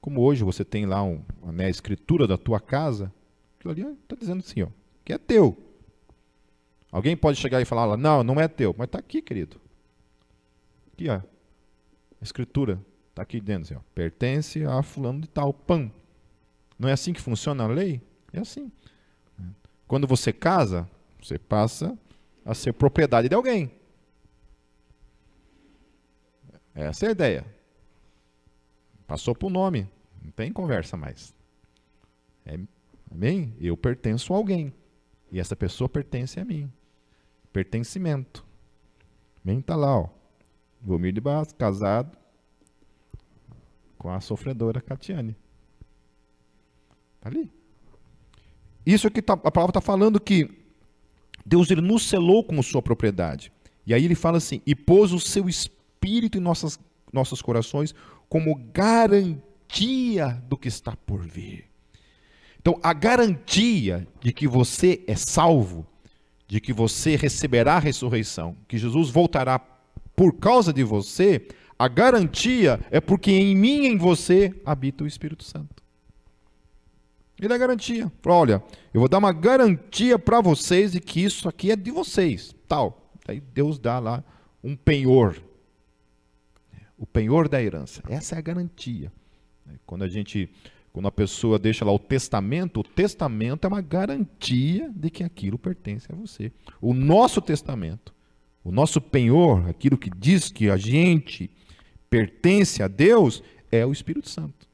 Como 0.00 0.20
hoje 0.22 0.44
você 0.44 0.64
tem 0.64 0.86
lá 0.86 1.02
um, 1.02 1.22
né, 1.52 1.66
a 1.66 1.70
escritura 1.70 2.26
da 2.26 2.38
tua 2.38 2.60
casa, 2.60 3.12
aquilo 3.58 3.72
ali 3.72 3.82
está 4.02 4.16
dizendo 4.16 4.40
assim, 4.40 4.62
ó, 4.62 4.68
que 5.04 5.12
é 5.12 5.18
teu. 5.18 5.56
Alguém 6.90 7.16
pode 7.16 7.38
chegar 7.38 7.60
e 7.60 7.64
falar, 7.64 7.96
não, 7.96 8.22
não 8.22 8.40
é 8.40 8.48
teu, 8.48 8.74
mas 8.76 8.86
está 8.86 8.98
aqui, 8.98 9.20
querido. 9.20 9.60
Aqui, 10.92 11.08
ó. 11.08 11.16
A 11.16 12.24
escritura 12.24 12.80
está 13.10 13.22
aqui 13.22 13.40
dentro, 13.40 13.62
assim, 13.62 13.74
ó, 13.74 13.80
pertence 13.94 14.64
a 14.64 14.82
fulano 14.82 15.20
de 15.20 15.28
tal, 15.28 15.52
pam. 15.52 15.90
Não 16.78 16.88
é 16.88 16.92
assim 16.92 17.12
que 17.12 17.20
funciona 17.20 17.64
a 17.64 17.66
lei? 17.66 18.00
É 18.32 18.40
assim. 18.40 18.70
Quando 19.86 20.06
você 20.06 20.32
casa, 20.32 20.88
você 21.20 21.38
passa 21.38 21.98
a 22.44 22.54
ser 22.54 22.72
propriedade 22.72 23.28
de 23.28 23.34
alguém. 23.34 23.70
Essa 26.74 27.06
é 27.06 27.08
a 27.08 27.12
ideia. 27.12 27.57
Passou 29.08 29.34
para 29.34 29.46
o 29.46 29.50
nome. 29.50 29.88
Não 30.22 30.30
tem 30.30 30.52
conversa 30.52 30.94
mais. 30.96 31.34
É, 32.44 32.60
amém? 33.10 33.54
Eu 33.58 33.74
pertenço 33.74 34.34
a 34.34 34.36
alguém. 34.36 34.72
E 35.32 35.40
essa 35.40 35.56
pessoa 35.56 35.88
pertence 35.88 36.38
a 36.38 36.44
mim. 36.44 36.70
Pertencimento. 37.50 38.44
Amém? 39.42 39.60
Está 39.60 39.74
lá, 39.74 39.98
ó. 39.98 40.08
Vomir 40.80 41.12
de 41.14 41.20
Barros, 41.22 41.52
casado 41.52 42.16
com 43.96 44.10
a 44.10 44.20
sofredora 44.20 44.80
Catiane. 44.80 45.34
Está 47.16 47.30
ali. 47.30 47.50
Isso 48.84 49.10
que 49.10 49.22
tá, 49.22 49.32
a 49.32 49.50
palavra 49.50 49.70
está 49.70 49.80
falando 49.80 50.20
que 50.20 50.50
Deus 51.44 51.70
ele 51.70 51.80
nos 51.80 52.06
selou 52.06 52.44
como 52.44 52.62
sua 52.62 52.82
propriedade. 52.82 53.50
E 53.86 53.94
aí 53.94 54.04
ele 54.04 54.14
fala 54.14 54.36
assim: 54.36 54.60
e 54.66 54.74
pôs 54.74 55.12
o 55.12 55.18
seu 55.18 55.48
espírito 55.48 56.36
em 56.36 56.40
nossas, 56.40 56.78
nossos 57.10 57.40
corações 57.40 57.94
como 58.28 58.54
garantia 58.72 60.42
do 60.48 60.56
que 60.56 60.68
está 60.68 60.94
por 60.96 61.20
vir. 61.20 61.66
Então, 62.60 62.78
a 62.82 62.92
garantia 62.92 64.06
de 64.20 64.32
que 64.32 64.46
você 64.46 65.02
é 65.06 65.14
salvo, 65.16 65.86
de 66.46 66.60
que 66.60 66.72
você 66.72 67.16
receberá 67.16 67.76
a 67.76 67.78
ressurreição, 67.78 68.56
que 68.66 68.76
Jesus 68.76 69.10
voltará 69.10 69.58
por 70.14 70.34
causa 70.34 70.72
de 70.72 70.82
você, 70.82 71.46
a 71.78 71.86
garantia 71.86 72.80
é 72.90 73.00
porque 73.00 73.30
em 73.30 73.54
mim 73.56 73.82
e 73.82 73.86
em 73.86 73.96
você 73.96 74.52
habita 74.64 75.04
o 75.04 75.06
Espírito 75.06 75.44
Santo. 75.44 75.82
Ele 77.38 77.48
dá 77.48 77.56
garantia. 77.56 78.10
Olha, 78.26 78.62
eu 78.92 79.00
vou 79.00 79.08
dar 79.08 79.18
uma 79.18 79.32
garantia 79.32 80.18
para 80.18 80.40
vocês 80.40 80.92
de 80.92 81.00
que 81.00 81.22
isso 81.22 81.48
aqui 81.48 81.70
é 81.70 81.76
de 81.76 81.92
vocês. 81.92 82.52
Tal. 82.66 83.12
Aí 83.28 83.40
Deus 83.40 83.78
dá 83.78 84.00
lá 84.00 84.24
um 84.62 84.74
penhor. 84.74 85.40
O 86.98 87.06
penhor 87.06 87.48
da 87.48 87.62
herança. 87.62 88.02
Essa 88.08 88.34
é 88.34 88.38
a 88.38 88.42
garantia. 88.42 89.12
Quando 89.86 90.02
a 90.02 90.08
gente, 90.08 90.50
quando 90.92 91.06
a 91.06 91.12
pessoa 91.12 91.58
deixa 91.58 91.84
lá 91.84 91.92
o 91.92 91.98
testamento, 91.98 92.80
o 92.80 92.84
testamento 92.84 93.64
é 93.64 93.68
uma 93.68 93.80
garantia 93.80 94.90
de 94.94 95.10
que 95.10 95.22
aquilo 95.22 95.58
pertence 95.58 96.10
a 96.10 96.16
você. 96.16 96.50
O 96.80 96.92
nosso 96.92 97.40
testamento, 97.40 98.12
o 98.64 98.72
nosso 98.72 99.00
penhor, 99.00 99.68
aquilo 99.68 99.96
que 99.96 100.10
diz 100.10 100.50
que 100.50 100.68
a 100.68 100.76
gente 100.76 101.50
pertence 102.10 102.82
a 102.82 102.88
Deus, 102.88 103.42
é 103.70 103.86
o 103.86 103.92
Espírito 103.92 104.28
Santo. 104.28 104.66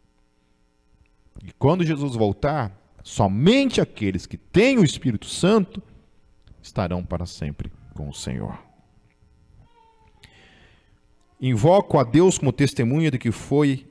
E 1.42 1.52
quando 1.58 1.84
Jesus 1.84 2.14
voltar, 2.14 2.72
somente 3.02 3.80
aqueles 3.80 4.24
que 4.24 4.38
têm 4.38 4.78
o 4.78 4.84
Espírito 4.84 5.26
Santo 5.26 5.82
estarão 6.62 7.04
para 7.04 7.26
sempre 7.26 7.70
com 7.92 8.08
o 8.08 8.14
Senhor. 8.14 8.58
Invoco 11.40 11.98
a 11.98 12.04
Deus 12.04 12.38
como 12.38 12.52
testemunha 12.52 13.10
de 13.10 13.18
que 13.18 13.30
foi 13.30 13.86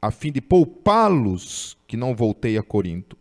a 0.00 0.10
fim 0.10 0.30
de 0.30 0.40
poupá-los 0.40 1.76
que 1.86 1.96
não 1.96 2.14
voltei 2.14 2.56
a 2.56 2.62
Corinto. 2.62 3.16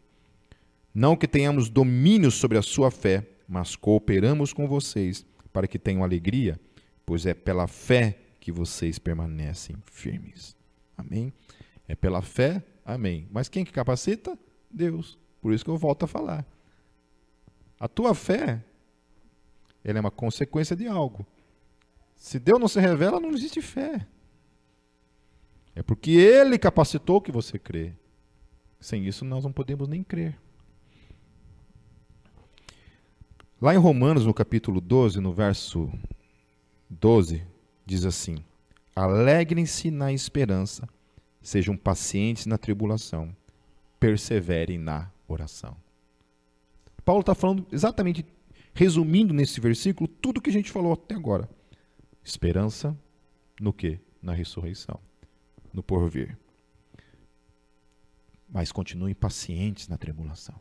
Não 0.93 1.15
que 1.15 1.28
tenhamos 1.28 1.69
domínio 1.69 2.32
sobre 2.32 2.58
a 2.58 2.62
sua 2.62 2.89
fé, 2.89 3.28
mas 3.47 3.75
cooperamos 3.75 4.54
com 4.54 4.67
vocês 4.67 5.25
para 5.51 5.67
que 5.67 5.80
tenham 5.80 6.04
alegria, 6.04 6.60
pois 7.06 7.25
é 7.25 7.34
pela 7.34 7.67
fé 7.67 8.17
que 8.39 8.51
vocês 8.51 8.97
permanecem 8.99 9.75
firmes. 9.86 10.56
Amém? 10.97 11.34
É 11.88 11.95
pela 11.95 12.21
fé 12.21 12.63
Amém. 12.86 13.28
Mas 13.32 13.49
quem 13.49 13.65
que 13.65 13.71
capacita? 13.71 14.38
Deus. 14.69 15.17
Por 15.41 15.51
isso 15.51 15.65
que 15.65 15.71
eu 15.71 15.78
volto 15.78 16.04
a 16.04 16.08
falar. 16.08 16.45
A 17.80 17.88
tua 17.88 18.13
fé, 18.13 18.63
ela 19.84 19.97
é 19.97 20.01
uma 20.01 20.12
consequência 20.12 20.75
de 20.75 20.88
algo. 20.88 21.25
Se 22.15 22.39
Deus 22.39 22.60
não 22.60 22.67
se 22.67 22.80
revela, 22.80 23.19
não 23.19 23.32
existe 23.32 23.62
fé. 23.62 24.08
É 25.75 25.84
porque 25.84 26.12
Ele 26.12 26.58
capacitou 26.58 27.21
que 27.21 27.32
você 27.32 27.60
crê. 27.60 27.93
Sem 28.80 29.06
isso, 29.06 29.25
nós 29.25 29.43
não 29.43 29.51
podemos 29.51 29.88
nem 29.88 30.04
crer. 30.04 30.38
Lá 33.62 33.73
em 33.73 33.78
Romanos, 33.78 34.25
no 34.25 34.34
capítulo 34.34 34.80
12, 34.80 35.19
no 35.19 35.34
verso 35.34 35.91
12, 36.89 37.43
diz 37.86 38.06
assim: 38.06 38.38
Alegrem-se 38.95 39.89
na 39.91 40.13
esperança, 40.13 40.88
Sejam 41.45 41.78
pacientes 41.78 42.47
na 42.47 42.58
tribulação, 42.58 43.32
perseverem 43.99 44.80
na 44.80 45.12
oração. 45.28 45.78
Paulo 47.06 47.21
está 47.21 47.36
falando 47.36 47.67
exatamente, 47.71 48.25
resumindo 48.73 49.32
nesse 49.32 49.62
versículo, 49.62 50.08
tudo 50.08 50.41
que 50.41 50.49
a 50.49 50.54
gente 50.54 50.71
falou 50.71 50.93
até 50.93 51.13
agora. 51.13 51.47
Esperança 52.25 52.97
no 53.61 53.71
que? 53.71 53.99
Na 54.19 54.33
ressurreição, 54.33 54.99
no 55.71 55.83
porvir. 55.83 56.35
Mas 58.49 58.71
continuem 58.71 59.13
pacientes 59.13 59.88
na 59.88 59.95
tribulação. 59.95 60.59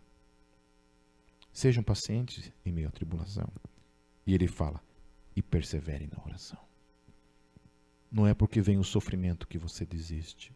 Sejam 1.50 1.82
pacientes 1.82 2.52
em 2.66 2.70
meio 2.70 2.88
à 2.88 2.90
tribulação. 2.90 3.48
E 4.26 4.34
ele 4.34 4.46
fala: 4.46 4.78
e 5.34 5.42
perseverem 5.42 6.06
na 6.14 6.22
oração. 6.22 6.58
Não 8.12 8.26
é 8.26 8.34
porque 8.34 8.60
vem 8.60 8.76
o 8.76 8.84
sofrimento 8.84 9.48
que 9.48 9.56
você 9.56 9.86
desiste. 9.86 10.52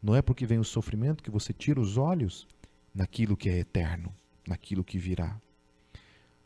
Não 0.00 0.14
é 0.14 0.22
porque 0.22 0.46
vem 0.46 0.60
o 0.60 0.64
sofrimento 0.64 1.24
que 1.24 1.30
você 1.30 1.52
tira 1.52 1.80
os 1.80 1.96
olhos 1.96 2.46
naquilo 2.94 3.36
que 3.36 3.50
é 3.50 3.58
eterno, 3.58 4.14
naquilo 4.46 4.84
que 4.84 4.96
virá. 4.96 5.40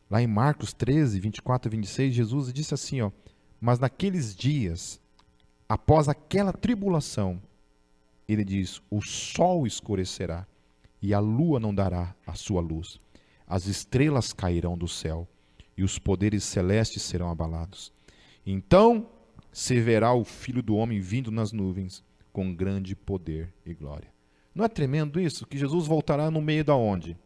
Lá 0.09 0.21
em 0.21 0.27
Marcos 0.27 0.73
13, 0.73 1.19
24 1.19 1.69
e 1.69 1.71
26, 1.77 2.15
Jesus 2.15 2.51
disse 2.51 2.73
assim: 2.73 3.01
ó, 3.01 3.11
Mas 3.65 3.79
naqueles 3.79 4.35
dias, 4.35 5.01
após 5.67 6.07
aquela 6.07 6.53
tribulação, 6.53 7.41
ele 8.29 8.43
diz: 8.43 8.79
O 8.91 9.01
sol 9.01 9.65
escurecerá 9.65 10.45
e 11.01 11.15
a 11.15 11.19
lua 11.19 11.59
não 11.59 11.73
dará 11.73 12.15
a 12.27 12.35
sua 12.35 12.61
luz. 12.61 12.99
As 13.47 13.65
estrelas 13.65 14.31
cairão 14.31 14.77
do 14.77 14.87
céu 14.87 15.27
e 15.75 15.83
os 15.83 15.97
poderes 15.97 16.43
celestes 16.43 17.01
serão 17.01 17.31
abalados. 17.31 17.91
Então 18.45 19.09
se 19.51 19.81
verá 19.81 20.13
o 20.13 20.23
filho 20.23 20.61
do 20.61 20.75
homem 20.75 20.99
vindo 20.99 21.31
nas 21.31 21.51
nuvens 21.51 22.03
com 22.31 22.53
grande 22.53 22.95
poder 22.95 23.51
e 23.65 23.73
glória. 23.73 24.13
Não 24.53 24.63
é 24.63 24.67
tremendo 24.67 25.19
isso? 25.19 25.43
Que 25.47 25.57
Jesus 25.57 25.87
voltará 25.87 26.29
no 26.29 26.39
meio 26.39 26.63
da 26.63 26.75
onde? 26.75 27.17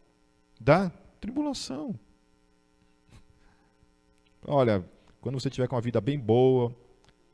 Da 0.58 0.88
tribulação. 1.20 2.00
Olha, 4.42 4.82
quando 5.20 5.38
você 5.38 5.50
tiver 5.50 5.66
com 5.68 5.76
uma 5.76 5.82
vida 5.82 6.00
bem 6.00 6.18
boa, 6.18 6.74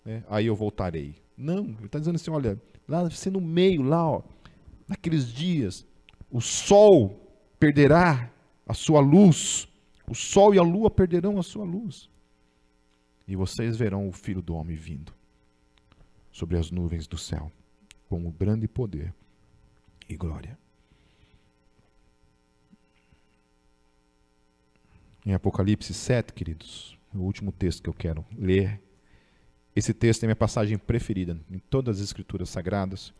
né, 0.05 0.25
aí 0.29 0.46
eu 0.46 0.57
voltarei. 0.57 1.16
Não, 1.37 1.64
ele 1.64 1.87
está 1.87 1.99
dizendo 1.99 2.16
assim, 2.16 2.31
olha, 2.31 2.61
lá 2.88 3.05
você 3.09 3.31
no 3.31 3.40
meio, 3.40 3.83
lá, 3.83 4.09
ó, 4.09 4.22
naqueles 4.88 5.33
dias, 5.33 5.87
o 6.31 6.40
sol 6.40 7.20
perderá 7.59 8.31
a 8.66 8.75
sua 8.75 9.01
luz, 9.01 9.69
o 10.08 10.15
sol 10.15 10.54
e 10.54 10.58
a 10.58 10.63
lua 10.63 10.90
perderão 10.90 11.38
a 11.38 11.42
sua 11.42 11.65
luz. 11.65 12.08
E 13.27 13.35
vocês 13.35 13.77
verão 13.77 14.08
o 14.08 14.13
Filho 14.13 14.40
do 14.40 14.54
Homem 14.54 14.77
vindo 14.77 15.13
sobre 16.31 16.56
as 16.56 16.71
nuvens 16.71 17.06
do 17.06 17.19
céu 17.19 17.50
com 18.08 18.27
o 18.27 18.31
grande 18.31 18.69
poder 18.69 19.13
e 20.08 20.17
glória. 20.17 20.58
Em 25.25 25.35
Apocalipse 25.35 25.92
7, 25.92 26.33
queridos, 26.33 26.96
o 27.21 27.25
último 27.25 27.52
texto 27.52 27.83
que 27.83 27.88
eu 27.88 27.94
quero 27.94 28.25
ler. 28.37 28.81
Esse 29.75 29.92
texto 29.92 30.25
é 30.25 30.27
minha 30.27 30.37
passagem 30.37 30.79
preferida 30.79 31.38
em 31.50 31.58
todas 31.58 31.98
as 31.98 32.04
escrituras 32.04 32.48
sagradas. 32.48 33.12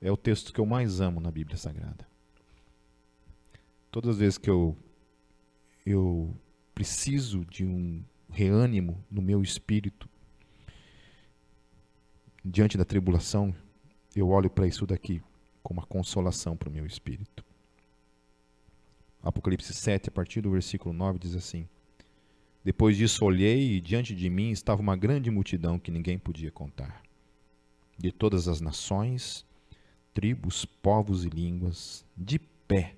É 0.00 0.10
o 0.10 0.16
texto 0.16 0.52
que 0.52 0.60
eu 0.60 0.66
mais 0.66 1.00
amo 1.00 1.20
na 1.20 1.30
Bíblia 1.30 1.56
Sagrada. 1.56 2.06
Todas 3.90 4.10
as 4.10 4.18
vezes 4.18 4.38
que 4.38 4.50
eu, 4.50 4.76
eu 5.84 6.34
preciso 6.74 7.44
de 7.44 7.64
um 7.64 8.02
reânimo 8.28 9.04
no 9.10 9.22
meu 9.22 9.42
espírito, 9.42 10.08
diante 12.44 12.76
da 12.76 12.84
tribulação, 12.84 13.54
eu 14.16 14.28
olho 14.28 14.50
para 14.50 14.66
isso 14.66 14.86
daqui 14.86 15.22
como 15.62 15.80
uma 15.80 15.86
consolação 15.86 16.56
para 16.56 16.68
o 16.68 16.72
meu 16.72 16.84
espírito. 16.84 17.44
Apocalipse 19.22 19.72
7, 19.72 20.08
a 20.08 20.12
partir 20.12 20.40
do 20.40 20.50
versículo 20.50 20.92
9, 20.92 21.18
diz 21.18 21.36
assim: 21.36 21.68
Depois 22.64 22.96
disso 22.96 23.24
olhei 23.24 23.76
e 23.76 23.80
diante 23.80 24.14
de 24.14 24.30
mim 24.30 24.50
estava 24.50 24.80
uma 24.80 24.96
grande 24.96 25.30
multidão 25.30 25.78
que 25.78 25.90
ninguém 25.90 26.18
podia 26.18 26.50
contar, 26.50 27.02
de 27.98 28.12
todas 28.12 28.46
as 28.46 28.60
nações, 28.60 29.44
tribos, 30.14 30.64
povos 30.64 31.24
e 31.24 31.28
línguas, 31.28 32.04
de 32.16 32.38
pé 32.38 32.94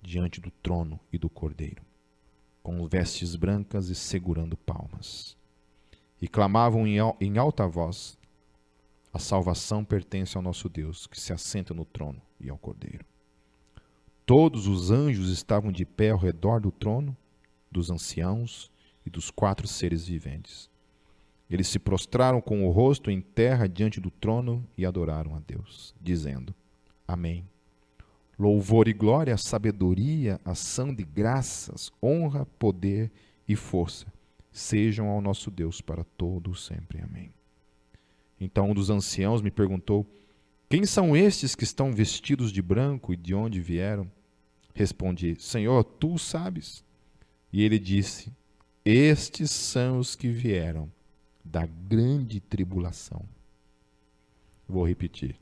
diante 0.00 0.40
do 0.40 0.50
trono 0.50 0.98
e 1.12 1.18
do 1.18 1.28
cordeiro, 1.28 1.82
com 2.62 2.86
vestes 2.86 3.36
brancas 3.36 3.88
e 3.90 3.94
segurando 3.94 4.56
palmas. 4.56 5.36
E 6.20 6.28
clamavam 6.28 6.86
em 6.86 7.38
alta 7.38 7.66
voz: 7.66 8.18
A 9.12 9.18
salvação 9.18 9.84
pertence 9.84 10.36
ao 10.36 10.42
nosso 10.42 10.68
Deus, 10.68 11.06
que 11.06 11.20
se 11.20 11.32
assenta 11.32 11.74
no 11.74 11.84
trono 11.84 12.20
e 12.40 12.48
ao 12.48 12.58
cordeiro. 12.58 13.04
Todos 14.24 14.66
os 14.66 14.90
anjos 14.90 15.30
estavam 15.30 15.72
de 15.72 15.84
pé 15.84 16.10
ao 16.10 16.18
redor 16.18 16.60
do 16.60 16.70
trono, 16.70 17.16
dos 17.70 17.90
anciãos 17.90 18.70
e 19.04 19.10
dos 19.10 19.30
quatro 19.30 19.66
seres 19.66 20.06
viventes. 20.06 20.68
Eles 21.48 21.68
se 21.68 21.78
prostraram 21.78 22.40
com 22.40 22.66
o 22.66 22.70
rosto 22.70 23.10
em 23.10 23.20
terra 23.20 23.68
diante 23.68 24.00
do 24.00 24.10
trono 24.10 24.66
e 24.76 24.86
adoraram 24.86 25.34
a 25.34 25.40
Deus, 25.40 25.94
dizendo: 26.00 26.54
Amém. 27.06 27.44
Louvor 28.38 28.88
e 28.88 28.92
glória, 28.92 29.36
sabedoria, 29.36 30.40
ação 30.44 30.94
de 30.94 31.04
graças, 31.04 31.92
honra, 32.02 32.46
poder 32.58 33.10
e 33.46 33.54
força 33.54 34.06
sejam 34.52 35.08
ao 35.08 35.20
nosso 35.20 35.50
Deus 35.50 35.80
para 35.80 36.04
todo 36.04 36.54
sempre. 36.54 37.00
Amém. 37.00 37.32
Então 38.40 38.70
um 38.70 38.74
dos 38.74 38.90
anciãos 38.90 39.42
me 39.42 39.50
perguntou: 39.50 40.06
Quem 40.68 40.84
são 40.84 41.16
estes 41.16 41.54
que 41.54 41.64
estão 41.64 41.92
vestidos 41.92 42.52
de 42.52 42.62
branco 42.62 43.12
e 43.12 43.16
de 43.16 43.34
onde 43.34 43.60
vieram? 43.60 44.10
Respondi: 44.74 45.36
Senhor, 45.38 45.84
tu 45.84 46.18
sabes. 46.18 46.84
E 47.52 47.62
ele 47.62 47.78
disse: 47.78 48.32
Estes 48.84 49.50
são 49.50 49.98
os 49.98 50.14
que 50.14 50.28
vieram 50.28 50.90
da 51.44 51.66
grande 51.66 52.40
tribulação. 52.40 53.24
Vou 54.68 54.86
repetir. 54.86 55.36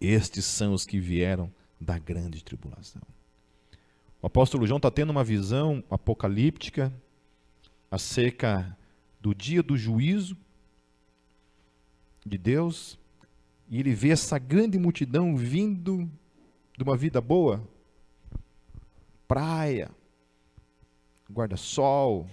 Estes 0.00 0.44
são 0.44 0.72
os 0.72 0.86
que 0.86 0.98
vieram 0.98 1.52
da 1.80 1.98
grande 1.98 2.42
tribulação. 2.42 3.02
O 4.22 4.26
apóstolo 4.26 4.66
João 4.66 4.76
está 4.76 4.90
tendo 4.90 5.10
uma 5.10 5.24
visão 5.24 5.82
apocalíptica 5.90 6.92
acerca 7.90 8.76
do 9.20 9.34
dia 9.34 9.62
do 9.62 9.76
juízo 9.76 10.36
de 12.24 12.38
Deus, 12.38 12.98
e 13.68 13.80
ele 13.80 13.94
vê 13.94 14.10
essa 14.10 14.38
grande 14.38 14.78
multidão 14.78 15.36
vindo 15.36 16.10
de 16.76 16.84
uma 16.84 16.96
vida 16.96 17.20
boa, 17.20 17.66
praia, 19.26 19.90
guarda-sol, 21.32 22.26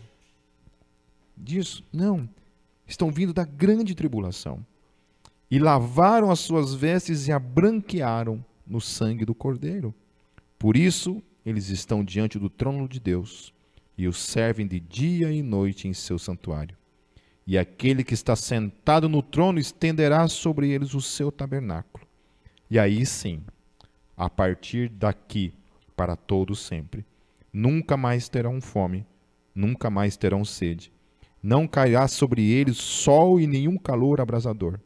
disso. 1.35 1.83
Não. 1.93 2.27
Estão 2.85 3.11
vindo 3.11 3.33
da 3.33 3.45
grande 3.45 3.93
tribulação. 3.93 4.65
E 5.49 5.59
lavaram 5.59 6.31
as 6.31 6.39
suas 6.39 6.73
vestes 6.73 7.27
e 7.27 7.31
a 7.31 7.39
branquearam 7.39 8.43
no 8.65 8.81
sangue 8.81 9.25
do 9.25 9.35
Cordeiro. 9.35 9.93
Por 10.59 10.75
isso, 10.75 11.21
eles 11.45 11.69
estão 11.69 12.03
diante 12.03 12.37
do 12.37 12.49
trono 12.49 12.87
de 12.87 12.99
Deus 12.99 13.53
e 13.97 14.07
o 14.07 14.13
servem 14.13 14.67
de 14.67 14.79
dia 14.79 15.31
e 15.31 15.41
noite 15.41 15.87
em 15.87 15.93
seu 15.93 16.19
santuário. 16.19 16.75
E 17.45 17.57
aquele 17.57 18.03
que 18.03 18.13
está 18.13 18.35
sentado 18.35 19.07
no 19.07 19.21
trono 19.21 19.57
estenderá 19.57 20.27
sobre 20.27 20.69
eles 20.69 20.93
o 20.93 21.01
seu 21.01 21.31
tabernáculo. 21.31 22.05
E 22.69 22.77
aí 22.77 23.05
sim, 23.05 23.41
a 24.17 24.29
partir 24.29 24.89
daqui, 24.89 25.53
para 25.95 26.15
todo 26.17 26.55
sempre. 26.55 27.05
Nunca 27.59 27.97
mais 27.97 28.29
terão 28.29 28.61
fome, 28.61 29.03
nunca 29.55 29.89
mais 29.89 30.15
terão 30.15 30.45
sede. 30.45 30.93
Não 31.41 31.67
cairá 31.67 32.07
sobre 32.07 32.47
eles 32.47 32.77
sol 32.77 33.39
e 33.39 33.47
nenhum 33.47 33.79
calor 33.79 34.21
abrasador, 34.21 34.79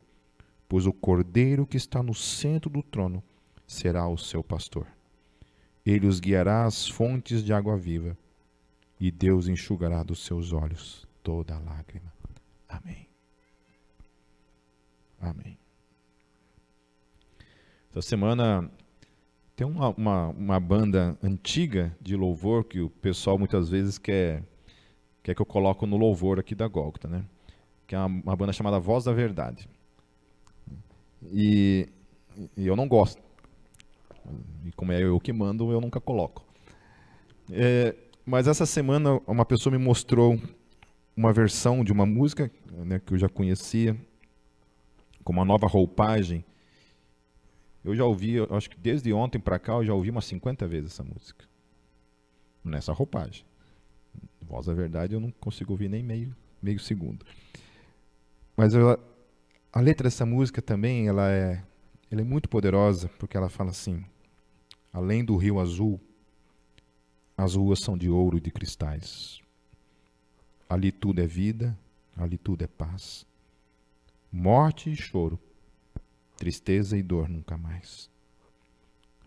pois 0.69 0.85
o 0.85 0.93
cordeiro 0.93 1.67
que 1.67 1.75
está 1.75 2.01
no 2.01 2.13
centro 2.13 2.69
do 2.69 2.81
trono 2.81 3.21
será 3.67 4.07
o 4.07 4.17
seu 4.17 4.41
pastor. 4.41 4.87
Ele 5.85 6.07
os 6.07 6.21
guiará 6.21 6.63
às 6.63 6.87
fontes 6.87 7.43
de 7.43 7.51
água 7.51 7.75
viva, 7.75 8.17
e 8.97 9.11
Deus 9.11 9.49
enxugará 9.49 10.01
dos 10.01 10.23
seus 10.23 10.53
olhos 10.53 11.05
toda 11.21 11.59
lágrima. 11.59 12.13
Amém. 12.69 13.09
Amém. 15.19 15.57
Essa 17.91 18.01
semana 18.01 18.71
tem 19.55 19.67
uma, 19.67 19.89
uma, 19.89 20.27
uma, 20.29 20.59
banda 20.59 21.17
antiga 21.21 21.95
de 22.01 22.15
louvor 22.15 22.63
que 22.63 22.79
o 22.79 22.89
pessoal 22.89 23.37
muitas 23.37 23.69
vezes 23.69 23.97
quer, 23.97 24.43
quer 25.21 25.35
que 25.35 25.41
eu 25.41 25.45
coloque 25.45 25.85
no 25.85 25.97
louvor 25.97 26.39
aqui 26.39 26.55
da 26.55 26.67
Gólgota, 26.67 27.07
né? 27.07 27.23
Que 27.85 27.95
é 27.95 27.99
uma, 27.99 28.21
uma 28.23 28.35
banda 28.35 28.53
chamada 28.53 28.79
Voz 28.79 29.03
da 29.03 29.13
Verdade. 29.13 29.67
E, 31.31 31.87
e, 32.57 32.65
eu 32.65 32.75
não 32.75 32.87
gosto. 32.87 33.21
E 34.65 34.71
como 34.71 34.91
é 34.91 35.01
eu 35.03 35.19
que 35.19 35.31
mando, 35.31 35.71
eu 35.71 35.81
nunca 35.81 35.99
coloco. 35.99 36.43
É, 37.51 37.95
mas 38.25 38.47
essa 38.47 38.65
semana 38.65 39.21
uma 39.27 39.45
pessoa 39.45 39.75
me 39.75 39.83
mostrou 39.83 40.39
uma 41.15 41.33
versão 41.33 41.83
de 41.83 41.91
uma 41.91 42.05
música 42.05 42.49
né, 42.71 42.99
que 43.05 43.13
eu 43.13 43.17
já 43.17 43.29
conhecia, 43.29 43.95
com 45.23 45.33
uma 45.33 45.45
nova 45.45 45.67
roupagem, 45.67 46.43
eu 47.83 47.95
já 47.95 48.05
ouvi, 48.05 48.33
eu 48.33 48.47
acho 48.51 48.69
que 48.69 48.77
desde 48.77 49.11
ontem 49.11 49.39
para 49.39 49.57
cá, 49.57 49.73
eu 49.73 49.85
já 49.85 49.93
ouvi 49.93 50.09
umas 50.09 50.25
50 50.25 50.67
vezes 50.67 50.91
essa 50.91 51.03
música. 51.03 51.45
Nessa 52.63 52.93
roupagem. 52.93 53.43
Voz 54.41 54.67
da 54.67 54.73
verdade, 54.73 55.13
eu 55.13 55.19
não 55.19 55.31
consigo 55.31 55.71
ouvir 55.71 55.89
nem 55.89 56.03
meio, 56.03 56.35
meio 56.61 56.79
segundo. 56.79 57.25
Mas 58.55 58.73
eu, 58.73 58.99
a 59.73 59.81
letra 59.81 60.03
dessa 60.03 60.25
música 60.25 60.61
também, 60.61 61.07
ela 61.07 61.31
é, 61.31 61.63
ela 62.11 62.21
é 62.21 62.23
muito 62.23 62.47
poderosa, 62.47 63.09
porque 63.17 63.35
ela 63.35 63.49
fala 63.49 63.71
assim: 63.71 64.05
além 64.93 65.25
do 65.25 65.35
rio 65.35 65.59
azul, 65.59 65.99
as 67.35 67.55
ruas 67.55 67.79
são 67.79 67.97
de 67.97 68.09
ouro 68.09 68.37
e 68.37 68.41
de 68.41 68.51
cristais. 68.51 69.41
Ali 70.69 70.91
tudo 70.91 71.19
é 71.19 71.25
vida, 71.25 71.77
ali 72.15 72.37
tudo 72.37 72.63
é 72.63 72.67
paz. 72.67 73.25
Morte 74.31 74.91
e 74.91 74.95
choro 74.95 75.39
tristeza 76.41 76.97
e 76.97 77.03
dor 77.03 77.29
nunca 77.29 77.55
mais. 77.55 78.09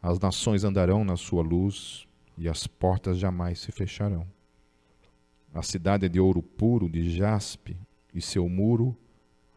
As 0.02 0.18
nações 0.18 0.64
andarão 0.64 1.04
na 1.04 1.16
sua 1.16 1.44
luz 1.44 2.08
e 2.36 2.48
as 2.48 2.66
portas 2.66 3.18
jamais 3.18 3.60
se 3.60 3.70
fecharão. 3.70 4.26
A 5.54 5.62
cidade 5.62 6.06
é 6.06 6.08
de 6.08 6.18
ouro 6.18 6.42
puro, 6.42 6.88
de 6.88 7.08
jaspe, 7.16 7.76
e 8.12 8.20
seu 8.20 8.48
muro 8.48 8.96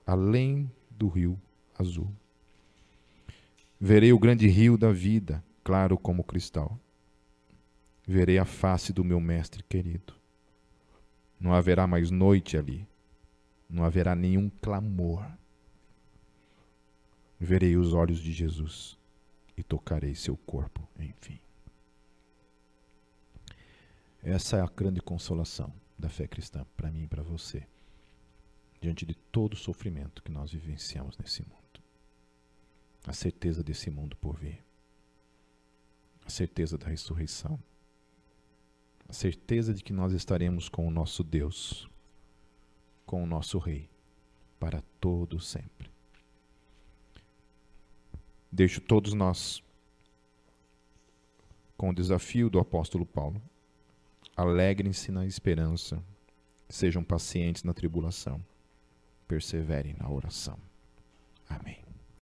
além 0.05 0.72
do 0.91 1.08
rio 1.08 1.36
azul. 1.80 2.12
Verei 3.82 4.14
o 4.14 4.20
grande 4.20 4.47
rio 4.47 4.78
da 4.78 4.91
vida, 4.91 5.43
claro 5.64 5.97
como 5.97 6.24
cristal. 6.24 6.80
Verei 8.08 8.38
a 8.38 8.45
face 8.45 8.93
do 8.93 9.03
meu 9.03 9.20
mestre 9.20 9.64
querido. 9.64 10.14
Não 11.39 11.55
haverá 11.55 11.88
mais 11.88 12.12
noite 12.12 12.55
ali. 12.55 12.88
Não 13.68 13.84
haverá 13.84 14.16
nenhum 14.16 14.47
clamor 14.62 15.26
verei 17.40 17.76
os 17.76 17.94
olhos 17.94 18.20
de 18.20 18.32
Jesus 18.32 18.98
e 19.56 19.64
tocarei 19.64 20.16
seu 20.16 20.36
corpo, 20.38 20.88
enfim. 21.00 21.40
Essa 24.22 24.58
é 24.58 24.62
a 24.62 24.68
grande 24.68 25.02
consolação 25.02 25.74
da 25.98 26.10
fé 26.10 26.28
cristã 26.28 26.66
para 26.76 26.92
mim 26.92 27.04
e 27.04 27.08
para 27.08 27.24
você, 27.24 27.66
diante 28.82 29.06
de 29.06 29.16
todo 29.16 29.54
o 29.54 29.58
sofrimento 29.58 30.22
que 30.22 30.32
nós 30.32 30.52
vivenciamos 30.52 31.18
nesse 31.18 31.42
mundo. 31.44 31.58
A 33.06 33.14
certeza 33.14 33.64
desse 33.64 33.90
mundo 33.90 34.18
por 34.18 34.38
vir, 34.38 34.64
a 36.26 36.30
certeza 36.30 36.78
da 36.78 36.88
ressurreição, 36.88 37.58
a 39.08 39.14
certeza 39.14 39.74
de 39.74 39.82
que 39.82 39.94
nós 39.94 40.12
estaremos 40.12 40.68
com 40.68 40.86
o 40.86 40.92
nosso 40.92 41.24
Deus, 41.24 41.90
com 43.06 43.24
o 43.24 43.26
nosso 43.26 43.58
Rei, 43.58 43.90
para 44.60 44.82
todo 45.00 45.40
sempre. 45.40 45.97
Deixo 48.52 48.82
todos 48.82 49.14
nós 49.14 49.62
com 51.78 51.89
o 51.89 51.93
desafio 51.93 52.50
do 52.50 52.60
apóstolo 52.60 53.06
Paulo. 53.06 53.41
Alegrem-se 54.36 55.12
na 55.12 55.26
esperança, 55.26 56.04
sejam 56.70 57.04
pacientes 57.04 57.64
na 57.64 57.74
tribulação, 57.74 58.43
perseverem 59.28 59.95
na 59.98 60.10
oração. 60.10 60.58
Amém. 61.50 61.87